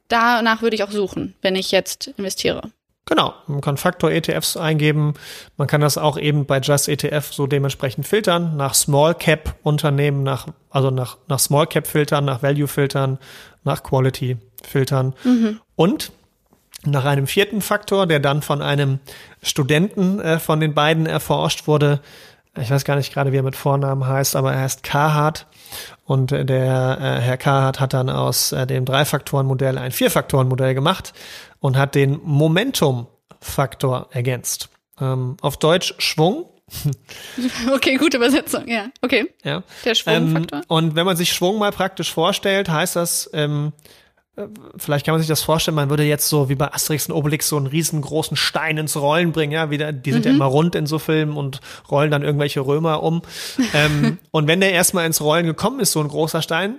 danach 0.08 0.62
würde 0.62 0.74
ich 0.74 0.82
auch 0.82 0.90
suchen, 0.90 1.34
wenn 1.40 1.54
ich 1.54 1.70
jetzt 1.70 2.08
investiere. 2.16 2.72
Genau, 3.08 3.34
man 3.46 3.60
kann 3.60 3.76
Faktor-ETFs 3.76 4.56
eingeben. 4.56 5.14
Man 5.56 5.68
kann 5.68 5.80
das 5.80 5.96
auch 5.96 6.18
eben 6.18 6.44
bei 6.44 6.58
Just 6.58 6.88
ETF 6.88 7.32
so 7.32 7.46
dementsprechend 7.46 8.04
filtern, 8.06 8.56
nach 8.56 8.74
Small 8.74 9.14
Cap 9.14 9.54
Unternehmen, 9.62 10.24
nach, 10.24 10.48
also 10.70 10.90
nach, 10.90 11.16
nach 11.28 11.38
Small 11.38 11.68
Cap 11.68 11.86
Filtern, 11.86 12.24
nach 12.24 12.42
Value 12.42 12.66
Filtern, 12.66 13.18
nach 13.62 13.84
Quality 13.84 14.38
Filtern. 14.64 15.14
Mhm. 15.22 15.60
Und 15.76 16.10
nach 16.84 17.04
einem 17.04 17.28
vierten 17.28 17.60
Faktor, 17.60 18.08
der 18.08 18.18
dann 18.18 18.42
von 18.42 18.60
einem 18.60 18.98
Studenten 19.40 20.18
äh, 20.20 20.40
von 20.40 20.58
den 20.58 20.74
beiden 20.74 21.06
erforscht 21.06 21.68
wurde, 21.68 22.00
ich 22.58 22.70
weiß 22.70 22.84
gar 22.84 22.96
nicht 22.96 23.12
gerade, 23.12 23.32
wie 23.32 23.36
er 23.36 23.42
mit 23.42 23.56
Vornamen 23.56 24.06
heißt, 24.06 24.34
aber 24.34 24.52
er 24.52 24.62
heißt 24.62 24.82
Carhart. 24.82 25.46
Und 26.06 26.32
äh, 26.32 26.44
der 26.44 26.98
äh, 27.00 27.20
Herr 27.20 27.36
Carhart 27.36 27.80
hat 27.80 27.92
dann 27.92 28.08
aus 28.08 28.52
äh, 28.52 28.66
dem 28.66 28.84
Drei-Faktoren-Modell 28.84 29.76
ein 29.76 29.90
Vier-Faktoren-Modell 29.90 30.74
gemacht 30.74 31.12
und 31.60 31.76
hat 31.76 31.94
den 31.94 32.20
Momentum-Faktor 32.22 34.08
ergänzt. 34.12 34.68
Ähm, 35.00 35.36
auf 35.42 35.58
Deutsch 35.58 35.94
Schwung. 35.98 36.46
Okay, 37.72 37.96
gute 37.96 38.16
Übersetzung, 38.16 38.66
ja. 38.66 38.86
Okay. 39.02 39.32
Ja. 39.44 39.62
Der 39.84 39.94
Schwungfaktor. 39.94 40.60
Ähm, 40.60 40.64
und 40.66 40.94
wenn 40.96 41.06
man 41.06 41.16
sich 41.16 41.32
Schwung 41.32 41.58
mal 41.58 41.70
praktisch 41.70 42.12
vorstellt, 42.12 42.68
heißt 42.68 42.96
das, 42.96 43.30
ähm, 43.32 43.72
äh, 43.76 44.05
vielleicht 44.76 45.06
kann 45.06 45.12
man 45.12 45.20
sich 45.20 45.28
das 45.28 45.42
vorstellen, 45.42 45.74
man 45.74 45.88
würde 45.88 46.04
jetzt 46.04 46.28
so 46.28 46.48
wie 46.48 46.54
bei 46.54 46.72
Asterix 46.72 47.08
und 47.08 47.14
Obelix 47.14 47.48
so 47.48 47.56
einen 47.56 47.66
riesengroßen 47.66 48.36
Stein 48.36 48.76
ins 48.76 48.96
Rollen 48.96 49.32
bringen, 49.32 49.52
ja, 49.52 49.70
wieder, 49.70 49.92
die 49.92 50.12
sind 50.12 50.24
mhm. 50.24 50.30
ja 50.30 50.34
immer 50.34 50.44
rund 50.46 50.74
in 50.74 50.86
so 50.86 50.98
Filmen 50.98 51.36
und 51.36 51.60
rollen 51.90 52.10
dann 52.10 52.22
irgendwelche 52.22 52.60
Römer 52.60 53.02
um. 53.02 53.22
ähm, 53.72 54.18
und 54.30 54.46
wenn 54.46 54.60
der 54.60 54.72
erstmal 54.72 55.06
ins 55.06 55.20
Rollen 55.20 55.46
gekommen 55.46 55.80
ist, 55.80 55.92
so 55.92 56.00
ein 56.00 56.08
großer 56.08 56.42
Stein, 56.42 56.76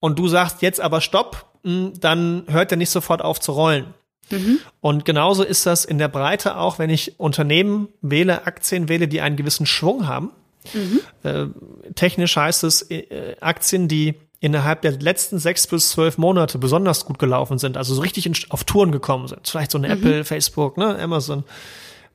und 0.00 0.18
du 0.18 0.28
sagst 0.28 0.62
jetzt 0.62 0.80
aber 0.80 1.00
Stopp, 1.00 1.46
hm, 1.62 1.92
dann 1.98 2.44
hört 2.48 2.70
er 2.70 2.76
nicht 2.76 2.90
sofort 2.90 3.22
auf 3.22 3.40
zu 3.40 3.52
rollen. 3.52 3.94
Mhm. 4.30 4.58
Und 4.80 5.04
genauso 5.04 5.42
ist 5.42 5.66
das 5.66 5.84
in 5.84 5.98
der 5.98 6.08
Breite 6.08 6.56
auch, 6.56 6.78
wenn 6.78 6.90
ich 6.90 7.18
Unternehmen 7.18 7.88
wähle, 8.00 8.46
Aktien 8.46 8.88
wähle, 8.88 9.08
die 9.08 9.20
einen 9.20 9.36
gewissen 9.36 9.66
Schwung 9.66 10.06
haben. 10.06 10.30
Mhm. 10.72 11.00
Äh, 11.22 11.46
technisch 11.94 12.36
heißt 12.36 12.64
es 12.64 12.90
äh, 12.90 13.36
Aktien, 13.40 13.88
die 13.88 14.14
innerhalb 14.44 14.82
der 14.82 14.92
letzten 14.92 15.38
sechs 15.38 15.66
bis 15.66 15.88
zwölf 15.88 16.18
Monate 16.18 16.58
besonders 16.58 17.06
gut 17.06 17.18
gelaufen 17.18 17.58
sind, 17.58 17.78
also 17.78 17.94
so 17.94 18.02
richtig 18.02 18.26
in, 18.26 18.34
auf 18.50 18.64
Touren 18.64 18.92
gekommen 18.92 19.26
sind, 19.26 19.48
vielleicht 19.48 19.70
so 19.70 19.78
eine 19.78 19.88
mhm. 19.88 19.94
Apple, 19.94 20.24
Facebook, 20.24 20.76
ne, 20.76 20.98
Amazon, 20.98 21.44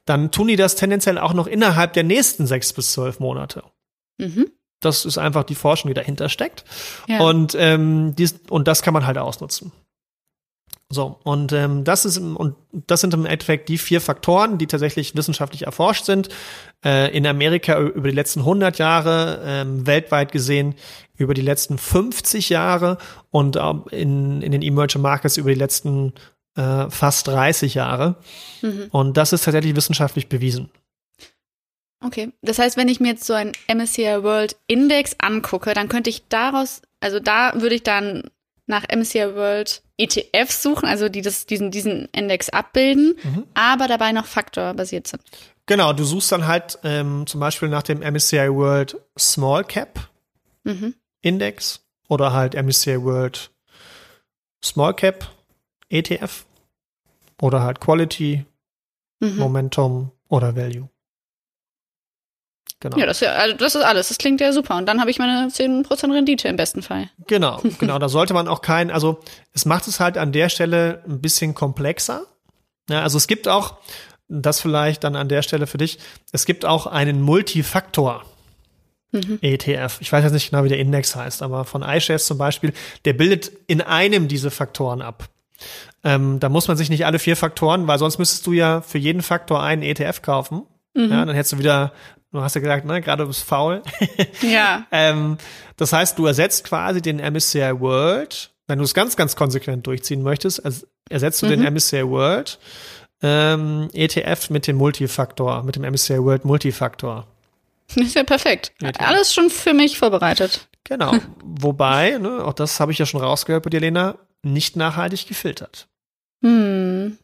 dann 0.05 0.29
tun 0.29 0.47
die 0.47 0.55
das 0.55 0.75
tendenziell 0.75 1.17
auch 1.17 1.33
noch 1.33 1.47
innerhalb 1.47 1.93
der 1.93 2.03
nächsten 2.03 2.45
sechs 2.45 2.71
bis 2.71 2.93
zwölf 2.93 3.19
Monate. 3.19 3.63
Mhm. 4.19 4.51
Das 4.79 5.05
ist 5.05 5.17
einfach 5.17 5.43
die 5.43 5.55
Forschung, 5.55 5.89
die 5.89 5.95
dahinter 5.95 6.29
steckt. 6.29 6.65
Ja. 7.07 7.19
Und, 7.21 7.55
ähm, 7.57 8.13
dies, 8.15 8.39
und 8.49 8.67
das 8.67 8.83
kann 8.83 8.93
man 8.93 9.07
halt 9.07 9.17
ausnutzen. 9.17 9.71
So, 10.91 11.19
und 11.23 11.51
ähm, 11.51 11.83
das 11.83 12.03
ist 12.03 12.17
und 12.17 12.55
das 12.71 13.01
sind 13.01 13.13
im 13.13 13.27
Endeffekt 13.27 13.69
die 13.69 13.77
vier 13.77 14.01
Faktoren, 14.01 14.57
die 14.57 14.65
tatsächlich 14.65 15.15
wissenschaftlich 15.15 15.63
erforscht 15.67 16.05
sind. 16.05 16.29
Äh, 16.83 17.15
in 17.15 17.27
Amerika 17.27 17.79
über 17.79 18.09
die 18.09 18.15
letzten 18.15 18.39
100 18.39 18.79
Jahre, 18.79 19.39
ähm, 19.45 19.85
weltweit 19.85 20.31
gesehen 20.31 20.73
über 21.15 21.35
die 21.35 21.43
letzten 21.43 21.77
50 21.77 22.49
Jahre 22.49 22.97
und 23.29 23.55
ähm, 23.55 23.83
in, 23.91 24.41
in 24.41 24.51
den 24.51 24.63
Emerging 24.63 25.03
Markets 25.03 25.37
über 25.37 25.49
die 25.49 25.59
letzten 25.59 26.13
äh, 26.55 26.89
fast 26.89 27.27
30 27.27 27.75
Jahre. 27.75 28.15
Mhm. 28.63 28.87
Und 28.89 29.17
das 29.17 29.31
ist 29.31 29.45
tatsächlich 29.45 29.75
wissenschaftlich 29.75 30.27
bewiesen. 30.27 30.71
Okay, 32.03 32.31
das 32.41 32.57
heißt, 32.57 32.77
wenn 32.77 32.87
ich 32.87 32.99
mir 32.99 33.09
jetzt 33.09 33.25
so 33.25 33.33
einen 33.33 33.51
MSCI 33.71 34.23
World 34.23 34.55
Index 34.67 35.15
angucke, 35.19 35.73
dann 35.73 35.89
könnte 35.89 36.09
ich 36.09 36.23
daraus, 36.29 36.81
also 36.99 37.19
da 37.19 37.53
würde 37.55 37.75
ich 37.75 37.83
dann 37.83 38.23
nach 38.69 38.85
MSCI 38.87 39.35
World 39.35 39.81
ETFs 39.97 40.63
suchen, 40.63 40.87
also 40.87 41.09
die 41.09 41.21
das, 41.21 41.45
diesen, 41.45 41.71
diesen 41.71 42.05
Index 42.11 42.49
abbilden, 42.49 43.15
mhm. 43.23 43.45
aber 43.53 43.87
dabei 43.87 44.11
noch 44.11 44.25
faktorbasiert 44.25 45.07
sind. 45.07 45.21
Genau, 45.65 45.93
du 45.93 46.03
suchst 46.03 46.31
dann 46.31 46.47
halt 46.47 46.79
ähm, 46.83 47.27
zum 47.27 47.39
Beispiel 47.39 47.69
nach 47.69 47.83
dem 47.83 47.99
MSCI 47.99 48.49
World 48.53 48.97
Small 49.17 49.63
Cap 49.63 50.09
mhm. 50.63 50.95
Index 51.21 51.85
oder 52.07 52.33
halt 52.33 52.55
MSCI 52.55 53.03
World 53.03 53.51
Small 54.63 54.93
Cap 54.93 55.29
ETF 55.89 56.45
oder 57.41 57.61
halt 57.61 57.79
Quality, 57.79 58.45
mhm. 59.19 59.37
Momentum 59.37 60.11
oder 60.27 60.55
Value. 60.55 60.89
Genau. 62.81 62.97
Ja, 62.97 63.05
das 63.05 63.19
ja, 63.19 63.33
also 63.33 63.57
das 63.57 63.75
ist 63.75 63.83
alles. 63.83 64.07
Das 64.07 64.17
klingt 64.17 64.39
ja 64.39 64.53
super. 64.53 64.77
Und 64.77 64.85
dann 64.85 65.01
habe 65.01 65.11
ich 65.11 65.19
meine 65.19 65.49
10% 65.49 66.13
Rendite 66.13 66.47
im 66.47 66.55
besten 66.55 66.81
Fall. 66.81 67.09
Genau, 67.27 67.61
genau. 67.79 67.99
Da 67.99 68.07
sollte 68.07 68.33
man 68.33 68.47
auch 68.47 68.61
kein, 68.61 68.89
also 68.89 69.19
es 69.53 69.65
macht 69.65 69.87
es 69.87 69.99
halt 69.99 70.17
an 70.17 70.31
der 70.31 70.49
Stelle 70.49 71.03
ein 71.07 71.19
bisschen 71.19 71.53
komplexer. 71.53 72.23
Ja, 72.89 73.01
also 73.01 73.17
es 73.17 73.27
gibt 73.27 73.47
auch, 73.47 73.77
das 74.29 74.61
vielleicht 74.61 75.03
dann 75.03 75.15
an 75.15 75.27
der 75.27 75.41
Stelle 75.41 75.67
für 75.67 75.77
dich, 75.77 75.99
es 76.31 76.45
gibt 76.45 76.63
auch 76.65 76.87
einen 76.87 77.21
Multifaktor. 77.21 78.23
Mhm. 79.11 79.39
ETF. 79.41 79.97
Ich 80.01 80.11
weiß 80.11 80.23
jetzt 80.23 80.33
nicht 80.33 80.51
genau, 80.51 80.63
wie 80.63 80.69
der 80.69 80.77
Index 80.77 81.15
heißt, 81.15 81.41
aber 81.41 81.65
von 81.65 81.81
iShares 81.81 82.27
zum 82.27 82.37
Beispiel, 82.37 82.73
der 83.05 83.13
bildet 83.13 83.51
in 83.65 83.81
einem 83.81 84.27
diese 84.27 84.51
Faktoren 84.51 85.01
ab. 85.01 85.29
Ähm, 86.03 86.39
da 86.39 86.47
muss 86.47 86.67
man 86.67 86.77
sich 86.77 86.91
nicht 86.91 87.07
alle 87.07 87.17
vier 87.17 87.35
Faktoren, 87.35 87.87
weil 87.87 87.97
sonst 87.97 88.19
müsstest 88.19 88.45
du 88.45 88.53
ja 88.53 88.81
für 88.81 88.99
jeden 88.99 89.23
Faktor 89.23 89.63
einen 89.63 89.81
ETF 89.81 90.21
kaufen. 90.21 90.61
Mhm. 90.93 91.11
Ja, 91.11 91.25
dann 91.25 91.35
hättest 91.35 91.53
du 91.53 91.57
wieder 91.57 91.91
Du 92.31 92.41
hast 92.41 92.53
ja 92.55 92.61
gesagt, 92.61 92.85
ne, 92.85 93.01
gerade 93.01 93.23
du 93.23 93.27
bist 93.27 93.43
faul. 93.43 93.81
Ja. 94.41 94.85
ähm, 94.91 95.37
das 95.77 95.93
heißt, 95.93 96.17
du 96.19 96.25
ersetzt 96.25 96.63
quasi 96.63 97.01
den 97.01 97.17
MSCI 97.17 97.79
World, 97.79 98.51
wenn 98.67 98.77
du 98.77 98.85
es 98.85 98.93
ganz, 98.93 99.15
ganz 99.15 99.35
konsequent 99.35 99.87
durchziehen 99.87 100.21
möchtest, 100.21 100.63
also 100.63 100.85
ersetzt 101.09 101.41
du 101.41 101.47
mhm. 101.47 101.61
den 101.61 101.73
MSCI 101.73 102.07
World 102.07 102.59
ähm, 103.21 103.89
ETF 103.93 104.49
mit 104.49 104.67
dem 104.67 104.77
Multifaktor, 104.77 105.63
mit 105.63 105.75
dem 105.75 105.83
MSCI 105.83 106.23
World 106.23 106.45
Multifaktor. 106.45 107.27
Das 107.87 107.97
ist 107.97 108.15
ja 108.15 108.23
perfekt. 108.23 108.71
ETF. 108.81 109.07
Alles 109.07 109.33
schon 109.33 109.49
für 109.49 109.73
mich 109.73 109.97
vorbereitet. 109.97 110.67
Genau. 110.83 111.13
Wobei, 111.43 112.17
ne, 112.17 112.45
auch 112.45 112.53
das 112.53 112.79
habe 112.79 112.91
ich 112.91 112.99
ja 112.99 113.05
schon 113.05 113.21
rausgehört 113.21 113.63
bei 113.63 113.69
dir, 113.71 113.79
Lena, 113.79 114.19
nicht 114.43 114.75
nachhaltig 114.75 115.27
gefiltert. 115.27 115.87
Hm. 116.43 117.17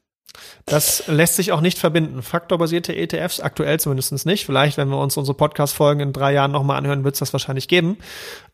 Das 0.66 1.08
lässt 1.08 1.36
sich 1.36 1.52
auch 1.52 1.62
nicht 1.62 1.78
verbinden. 1.78 2.22
Faktorbasierte 2.22 2.96
ETFs 2.96 3.40
aktuell 3.40 3.80
zumindest 3.80 4.26
nicht. 4.26 4.46
Vielleicht, 4.46 4.78
wenn 4.78 4.90
wir 4.90 4.98
uns 4.98 5.16
unsere 5.16 5.38
Podcast-Folgen 5.38 6.02
in 6.02 6.14
drei 6.14 6.34
Jahren 6.34 6.52
nochmal 6.52 6.78
anhören, 6.78 7.04
wird 7.04 7.16
es 7.16 7.20
das 7.20 7.34
wahrscheinlich 7.34 7.68
geben. 7.68 7.98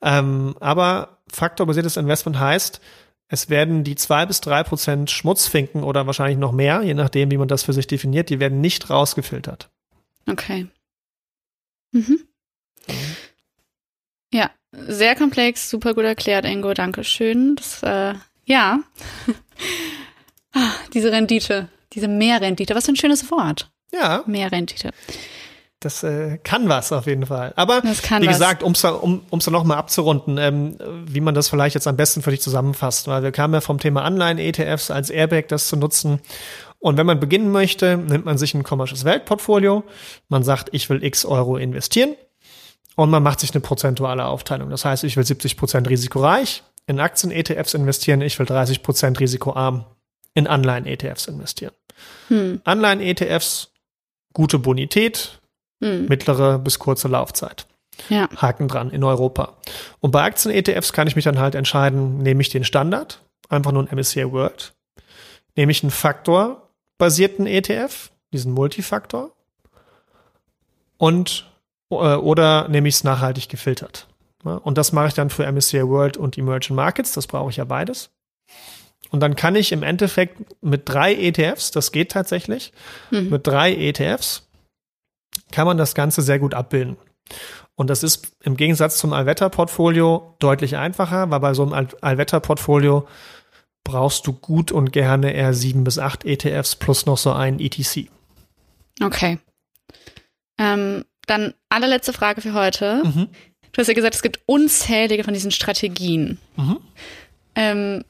Ähm, 0.02 0.56
aber 0.60 1.18
faktorbasiertes 1.32 1.98
Investment 1.98 2.40
heißt, 2.40 2.82
es 3.28 3.50
werden 3.50 3.86
die 3.86 3.96
zwei 3.96 4.26
bis 4.26 4.42
drei 4.42 4.64
Prozent 4.64 5.10
Schmutzfinken 5.10 5.84
oder 5.84 6.06
wahrscheinlich 6.06 6.38
noch 6.38 6.52
mehr, 6.52 6.82
je 6.84 6.94
nachdem, 6.94 7.32
wie 7.32 7.38
man 7.38 7.48
das 7.48 7.64
für 7.64 7.72
sich 7.72 7.88
definiert, 7.88 8.30
die 8.30 8.42
werden 8.42 8.60
nicht 8.60 8.90
rausgefiltert. 8.90 9.70
Okay. 10.30 10.68
Mhm. 11.94 12.20
Ja, 14.34 14.52
sehr 14.72 15.16
komplex, 15.16 15.70
super 15.70 15.94
gut 15.94 16.04
erklärt, 16.04 16.46
Ingo. 16.46 16.74
Dankeschön. 16.74 17.56
Das, 17.56 17.84
äh, 17.84 18.16
ja. 18.46 18.80
Ah, 20.54 20.72
diese 20.94 21.12
Rendite, 21.12 21.70
diese 21.94 22.08
Mehrrendite, 22.08 22.76
was 22.76 22.86
für 22.86 22.92
ein 22.92 22.98
schönes 22.98 23.30
Wort. 23.32 23.72
Ja. 23.94 24.24
Mehrrendite. 24.26 24.92
Das 25.80 26.04
äh, 26.04 26.38
kann 26.44 26.70
was 26.70 26.92
auf 26.92 27.08
jeden 27.08 27.26
Fall. 27.26 27.54
Aber 27.56 27.82
wie 27.84 28.28
gesagt, 28.28 28.62
um's, 28.62 28.84
um 28.86 29.24
es 29.32 29.46
dann 29.46 29.52
nochmal 29.52 29.78
abzurunden, 29.78 30.38
ähm, 30.38 30.78
wie 31.08 31.22
man 31.22 31.34
das 31.34 31.50
vielleicht 31.50 31.74
jetzt 31.74 31.88
am 31.88 31.98
besten 31.98 32.22
für 32.22 32.30
dich 32.30 32.42
zusammenfasst, 32.42 33.08
weil 33.08 33.24
wir 33.24 33.32
kamen 33.32 33.56
ja 33.56 33.62
vom 33.62 33.80
Thema 33.80 34.04
Anleihen-ETFs 34.04 34.92
als 34.92 35.10
Airbag, 35.10 35.48
das 35.48 35.68
zu 35.68 35.78
nutzen. 35.78 36.20
Und 36.78 36.98
wenn 36.98 37.08
man 37.08 37.20
beginnen 37.20 37.52
möchte, 37.52 37.98
nimmt 37.98 38.26
man 38.26 38.38
sich 38.38 38.54
ein 38.54 38.64
kommersches 38.64 39.06
Weltportfolio. 39.06 39.84
Man 40.30 40.44
sagt, 40.44 40.70
ich 40.72 40.88
will 40.90 41.04
x 41.04 41.26
Euro 41.26 41.58
investieren. 41.58 42.16
Und 42.96 43.10
man 43.10 43.24
macht 43.24 43.40
sich 43.40 43.52
eine 43.52 43.62
prozentuale 43.62 44.26
Aufteilung. 44.26 44.70
Das 44.70 44.86
heißt, 44.86 45.04
ich 45.04 45.18
will 45.18 45.26
70 45.26 45.58
Prozent 45.58 45.90
risikoreich 45.90 46.64
in 46.88 47.00
Aktien-ETFs 47.00 47.74
investieren, 47.74 48.22
ich 48.22 48.38
will 48.38 48.46
30 48.46 48.84
Prozent 48.84 49.20
risikoarm 49.20 49.86
in 50.34 50.48
Anleihen-ETFs 50.48 51.28
investieren. 51.28 51.74
Hm. 52.28 52.62
Anleihen-ETFs, 52.64 53.72
gute 54.34 54.60
Bonität, 54.60 55.42
Hm. 55.82 56.06
Mittlere 56.08 56.60
bis 56.60 56.80
kurze 56.80 57.08
Laufzeit. 57.08 57.66
Ja. 58.10 58.30
Haken 58.38 58.68
dran 58.68 58.92
in 58.92 59.04
Europa. 59.04 59.58
Und 60.00 60.12
bei 60.12 60.24
Aktien-ETFs 60.24 60.94
kann 60.94 61.08
ich 61.08 61.16
mich 61.16 61.26
dann 61.26 61.40
halt 61.40 61.56
entscheiden, 61.56 62.20
nehme 62.20 62.42
ich 62.42 62.50
den 62.50 62.64
Standard, 62.64 63.22
einfach 63.50 63.72
nur 63.72 63.84
ein 63.84 63.96
MSCI 63.96 64.32
World, 64.32 64.74
nehme 65.56 65.72
ich 65.72 65.84
einen 65.84 65.92
Faktor-basierten 65.92 67.48
ETF, 67.48 68.12
diesen 68.32 68.54
Multifaktor, 68.54 69.32
und 70.98 71.50
äh, 71.90 71.96
oder 71.96 72.70
nehme 72.70 72.88
ich 72.88 72.96
es 72.96 73.04
nachhaltig 73.04 73.50
gefiltert. 73.50 74.08
Und 74.44 74.78
das 74.78 74.92
mache 74.92 75.08
ich 75.10 75.14
dann 75.14 75.30
für 75.30 75.52
MSCI 75.52 75.88
World 75.88 76.18
und 76.18 76.38
Emerging 76.38 76.76
Markets, 76.76 77.12
das 77.12 77.28
brauche 77.28 77.50
ich 77.52 77.58
ja 77.58 77.66
beides. 77.66 78.10
Und 79.10 79.20
dann 79.20 79.36
kann 79.36 79.56
ich 79.56 79.72
im 79.72 79.84
Endeffekt 79.84 80.38
mit 80.64 80.84
drei 80.88 81.14
ETFs, 81.14 81.72
das 81.72 81.92
geht 81.92 82.12
tatsächlich, 82.12 82.72
mhm. 83.10 83.30
mit 83.30 83.48
drei 83.48 83.74
ETFs 83.74 84.48
kann 85.52 85.68
man 85.68 85.78
das 85.78 85.96
Ganze 85.96 86.22
sehr 86.22 86.40
gut 86.40 86.54
abbilden. 86.54 86.98
Und 87.76 87.90
das 87.90 88.04
ist 88.04 88.34
im 88.44 88.58
Gegensatz 88.58 88.98
zum 88.98 89.14
Allwetter-Portfolio 89.14 90.36
deutlich 90.40 90.78
einfacher, 90.78 91.30
weil 91.30 91.40
bei 91.40 91.54
so 91.54 91.64
einem 91.64 91.88
Allwetter-Portfolio 92.02 93.08
brauchst 93.84 94.28
du 94.28 94.34
gut 94.34 94.72
und 94.72 94.92
gerne 94.92 95.34
eher 95.34 95.54
sieben 95.54 95.84
bis 95.84 95.98
acht 95.98 96.26
ETFs 96.26 96.76
plus 96.76 97.06
noch 97.06 97.18
so 97.18 97.32
einen 97.32 97.60
ETC. 97.60 98.10
Okay. 99.02 99.40
Ähm, 100.60 101.06
dann 101.26 101.54
allerletzte 101.70 102.14
Frage 102.14 102.42
für 102.42 102.54
heute. 102.54 103.04
Mhm. 103.04 103.30
Du 103.72 103.80
hast 103.80 103.88
ja 103.88 103.94
gesagt, 103.94 104.16
es 104.16 104.22
gibt 104.22 104.42
unzählige 104.46 105.24
von 105.24 105.34
diesen 105.34 105.52
Strategien. 105.52 106.40
Mhm. 106.58 106.78
Ähm, 107.56 108.04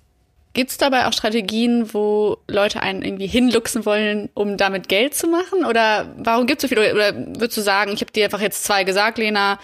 Gibt 0.53 0.71
es 0.71 0.77
dabei 0.77 1.07
auch 1.07 1.13
Strategien, 1.13 1.93
wo 1.93 2.37
Leute 2.47 2.81
einen 2.81 3.03
irgendwie 3.03 3.27
hinluxen 3.27 3.85
wollen, 3.85 4.29
um 4.33 4.57
damit 4.57 4.89
Geld 4.89 5.15
zu 5.15 5.27
machen? 5.27 5.65
Oder 5.65 6.13
warum 6.17 6.45
gibt 6.45 6.61
es 6.61 6.69
so 6.69 6.75
viele? 6.75 6.93
Oder 6.93 7.15
würdest 7.15 7.57
du 7.57 7.61
sagen, 7.61 7.91
ich 7.93 8.01
habe 8.01 8.11
dir 8.11 8.25
einfach 8.25 8.41
jetzt 8.41 8.65
zwei 8.65 8.83
gesagt, 8.83 9.17
Lena, 9.17 9.59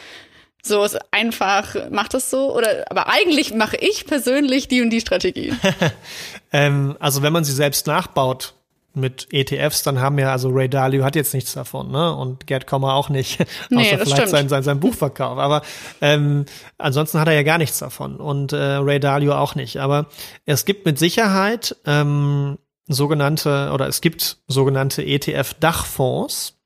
so 0.62 0.84
ist 0.84 0.98
einfach, 1.12 1.76
mach 1.90 2.08
das 2.08 2.30
so? 2.30 2.56
Oder 2.56 2.86
aber 2.90 3.10
eigentlich 3.10 3.54
mache 3.54 3.78
ich 3.78 4.06
persönlich 4.06 4.68
die 4.68 4.82
und 4.82 4.90
die 4.90 5.02
Strategie. 5.02 5.54
ähm, 6.54 6.96
also 7.00 7.22
wenn 7.22 7.34
man 7.34 7.44
sie 7.44 7.54
selbst 7.54 7.88
nachbaut, 7.88 8.54
mit 8.94 9.28
ETFs, 9.32 9.84
dann 9.84 10.00
haben 10.00 10.18
ja, 10.18 10.32
also 10.32 10.50
Ray 10.50 10.70
Dalio 10.70 11.04
hat 11.04 11.16
jetzt 11.16 11.34
nichts 11.34 11.54
davon, 11.54 11.92
ne? 11.92 12.16
Und 12.16 12.48
Gerd 12.48 12.68
Kommer 12.68 12.94
auch 12.94 13.10
nicht. 13.10 13.40
Nee, 13.70 13.94
Außer 13.94 14.06
vielleicht 14.06 14.30
sein, 14.30 14.50
sein, 14.50 14.64
sein 14.64 14.80
Buchverkauf. 14.80 15.38
Aber 15.38 15.62
ähm, 16.02 16.46
ansonsten 16.78 17.20
hat 17.20 17.28
er 17.28 17.34
ja 17.34 17.44
gar 17.44 17.58
nichts 17.58 17.80
davon. 17.80 18.18
Und 18.18 18.54
äh, 18.54 18.58
Ray 18.58 19.00
Dalio 19.00 19.36
auch 19.36 19.56
nicht. 19.56 19.78
Aber 19.78 20.08
es 20.46 20.66
gibt 20.66 20.86
mit 20.86 20.98
Sicherheit 20.98 21.76
ähm, 21.86 22.58
sogenannte, 22.88 23.72
oder 23.74 23.88
es 23.88 24.02
gibt 24.02 24.38
sogenannte 24.48 25.04
ETF-Dachfonds, 25.04 26.58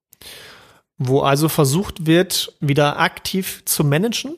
wo 0.97 1.21
also 1.21 1.49
versucht 1.49 2.05
wird, 2.05 2.53
wieder 2.59 2.99
aktiv 2.99 3.63
zu 3.65 3.83
managen 3.83 4.37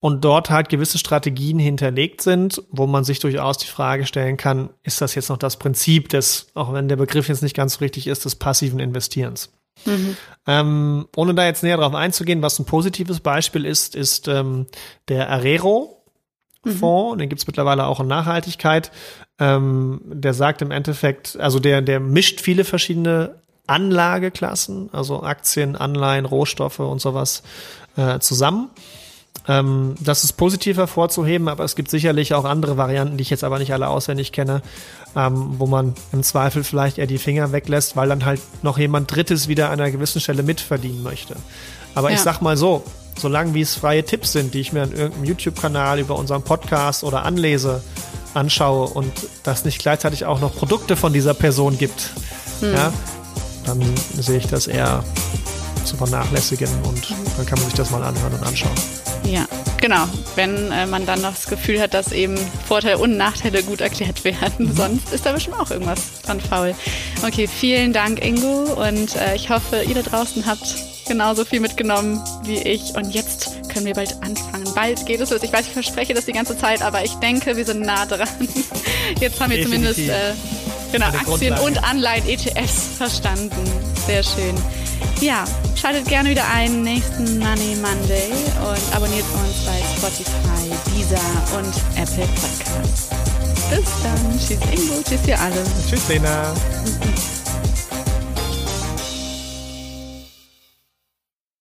und 0.00 0.24
dort 0.24 0.50
halt 0.50 0.68
gewisse 0.68 0.98
Strategien 0.98 1.58
hinterlegt 1.58 2.22
sind, 2.22 2.62
wo 2.70 2.86
man 2.86 3.04
sich 3.04 3.18
durchaus 3.18 3.58
die 3.58 3.66
Frage 3.66 4.06
stellen 4.06 4.36
kann, 4.36 4.70
ist 4.84 5.00
das 5.00 5.14
jetzt 5.14 5.28
noch 5.28 5.38
das 5.38 5.56
Prinzip 5.56 6.08
des, 6.08 6.48
auch 6.54 6.72
wenn 6.72 6.88
der 6.88 6.96
Begriff 6.96 7.28
jetzt 7.28 7.42
nicht 7.42 7.56
ganz 7.56 7.74
so 7.74 7.78
richtig 7.80 8.06
ist, 8.06 8.24
des 8.24 8.36
passiven 8.36 8.78
Investierens. 8.78 9.52
Mhm. 9.84 10.16
Ähm, 10.46 11.08
ohne 11.16 11.34
da 11.34 11.44
jetzt 11.46 11.62
näher 11.62 11.76
drauf 11.76 11.94
einzugehen, 11.94 12.42
was 12.42 12.58
ein 12.58 12.64
positives 12.64 13.20
Beispiel 13.20 13.64
ist, 13.64 13.94
ist 13.94 14.28
ähm, 14.28 14.66
der 15.08 15.30
Arero. 15.30 15.94
Fonds, 16.64 17.14
mhm. 17.14 17.18
den 17.20 17.28
gibt's 17.28 17.46
mittlerweile 17.46 17.86
auch 17.86 18.00
in 18.00 18.08
Nachhaltigkeit. 18.08 18.90
Ähm, 19.38 20.00
der 20.04 20.34
sagt 20.34 20.60
im 20.60 20.72
Endeffekt, 20.72 21.38
also 21.38 21.60
der, 21.60 21.82
der 21.82 22.00
mischt 22.00 22.40
viele 22.40 22.64
verschiedene 22.64 23.36
Anlageklassen, 23.68 24.90
also 24.92 25.22
Aktien, 25.22 25.76
Anleihen, 25.76 26.24
Rohstoffe 26.24 26.80
und 26.80 27.00
sowas 27.00 27.42
äh, 27.96 28.18
zusammen 28.18 28.70
ähm, 29.48 29.94
das 29.98 30.24
ist 30.24 30.34
positiv 30.34 30.76
hervorzuheben, 30.76 31.48
aber 31.48 31.64
es 31.64 31.74
gibt 31.74 31.90
sicherlich 31.90 32.34
auch 32.34 32.44
andere 32.44 32.76
Varianten, 32.76 33.16
die 33.16 33.22
ich 33.22 33.30
jetzt 33.30 33.44
aber 33.44 33.58
nicht 33.58 33.72
alle 33.72 33.88
auswendig 33.88 34.30
kenne, 34.30 34.60
ähm, 35.16 35.54
wo 35.58 35.66
man 35.66 35.94
im 36.12 36.22
Zweifel 36.22 36.62
vielleicht 36.64 36.98
eher 36.98 37.06
die 37.06 37.18
Finger 37.18 37.50
weglässt, 37.50 37.96
weil 37.96 38.08
dann 38.08 38.26
halt 38.26 38.40
noch 38.62 38.78
jemand 38.78 39.14
Drittes 39.14 39.48
wieder 39.48 39.70
an 39.70 39.80
einer 39.80 39.90
gewissen 39.90 40.20
Stelle 40.20 40.42
mitverdienen 40.42 41.02
möchte. 41.02 41.34
Aber 41.94 42.10
ja. 42.10 42.16
ich 42.16 42.20
sag 42.20 42.42
mal 42.42 42.58
so, 42.58 42.84
solange 43.16 43.54
wie 43.54 43.62
es 43.62 43.74
freie 43.74 44.04
Tipps 44.04 44.32
sind, 44.32 44.52
die 44.52 44.60
ich 44.60 44.72
mir 44.72 44.82
an 44.82 44.92
irgendeinem 44.92 45.24
YouTube-Kanal 45.24 45.98
über 45.98 46.16
unseren 46.16 46.42
Podcast 46.42 47.02
oder 47.02 47.24
anlese, 47.24 47.82
anschaue 48.34 48.88
und 48.88 49.12
das 49.44 49.64
nicht 49.64 49.78
gleichzeitig 49.78 50.26
auch 50.26 50.40
noch 50.40 50.54
Produkte 50.54 50.94
von 50.94 51.14
dieser 51.14 51.32
Person 51.32 51.78
gibt, 51.78 52.10
hm. 52.60 52.74
ja, 52.74 52.92
dann 53.64 53.82
sehe 54.14 54.38
ich 54.38 54.46
das 54.46 54.66
eher 54.66 55.02
zu 55.84 55.96
vernachlässigen 55.96 56.68
und 56.84 57.14
dann 57.38 57.46
kann 57.46 57.58
man 57.58 57.64
sich 57.64 57.74
das 57.74 57.90
mal 57.90 58.02
anhören 58.04 58.34
und 58.34 58.46
anschauen. 58.46 58.97
Ja, 59.28 59.46
genau. 59.80 60.08
Wenn 60.36 60.72
äh, 60.72 60.86
man 60.86 61.04
dann 61.04 61.20
noch 61.20 61.34
das 61.34 61.46
Gefühl 61.46 61.80
hat, 61.80 61.92
dass 61.92 62.12
eben 62.12 62.38
Vorteile 62.66 62.98
und 62.98 63.16
Nachteile 63.16 63.62
gut 63.62 63.80
erklärt 63.80 64.24
werden. 64.24 64.66
Mhm. 64.66 64.76
Sonst 64.76 65.12
ist 65.12 65.26
da 65.26 65.32
bestimmt 65.32 65.58
auch 65.58 65.70
irgendwas 65.70 66.22
dran 66.22 66.40
faul. 66.40 66.74
Okay, 67.22 67.46
vielen 67.46 67.92
Dank, 67.92 68.24
Ingo. 68.24 68.72
Und 68.72 69.16
äh, 69.16 69.36
ich 69.36 69.50
hoffe, 69.50 69.82
ihr 69.86 69.94
da 69.94 70.02
draußen 70.02 70.46
habt 70.46 70.76
genauso 71.06 71.44
viel 71.44 71.60
mitgenommen 71.60 72.22
wie 72.44 72.58
ich. 72.58 72.94
Und 72.94 73.14
jetzt 73.14 73.68
können 73.68 73.86
wir 73.86 73.94
bald 73.94 74.14
anfangen. 74.22 74.72
Bald 74.74 75.04
geht 75.06 75.20
es 75.20 75.30
los. 75.30 75.42
Ich 75.42 75.52
weiß, 75.52 75.66
ich 75.66 75.72
verspreche 75.72 76.14
das 76.14 76.26
die 76.26 76.32
ganze 76.32 76.56
Zeit, 76.56 76.82
aber 76.82 77.04
ich 77.04 77.14
denke, 77.14 77.56
wir 77.56 77.64
sind 77.64 77.80
nah 77.80 78.06
dran. 78.06 78.28
Jetzt 79.20 79.40
haben 79.40 79.50
wir 79.50 79.58
Definitiv. 79.58 79.96
zumindest 79.96 79.98
äh, 79.98 80.34
genau, 80.92 81.06
Aktien 81.06 81.54
und 81.58 81.82
Anleihen, 81.82 82.26
ETFs 82.28 82.96
verstanden. 82.98 83.56
Sehr 84.06 84.22
schön. 84.22 84.54
Ja, 85.20 85.44
schaltet 85.74 86.06
gerne 86.06 86.30
wieder 86.30 86.44
ein 86.54 86.82
nächsten 86.82 87.38
Money 87.38 87.76
Monday 87.76 88.30
und 88.60 88.96
abonniert 88.96 89.24
uns 89.34 89.64
bei 89.64 89.80
Spotify, 89.96 90.70
Deezer 90.90 91.18
und 91.56 91.74
Apple 91.96 92.26
Podcasts. 92.34 93.08
Bis 93.70 93.84
dann. 94.02 94.38
Tschüss 94.38 94.58
Ingo, 94.72 95.02
tschüss 95.02 95.26
ihr 95.26 95.40
alle. 95.40 95.64
Tschüss 95.88 96.08
Lena. 96.08 96.54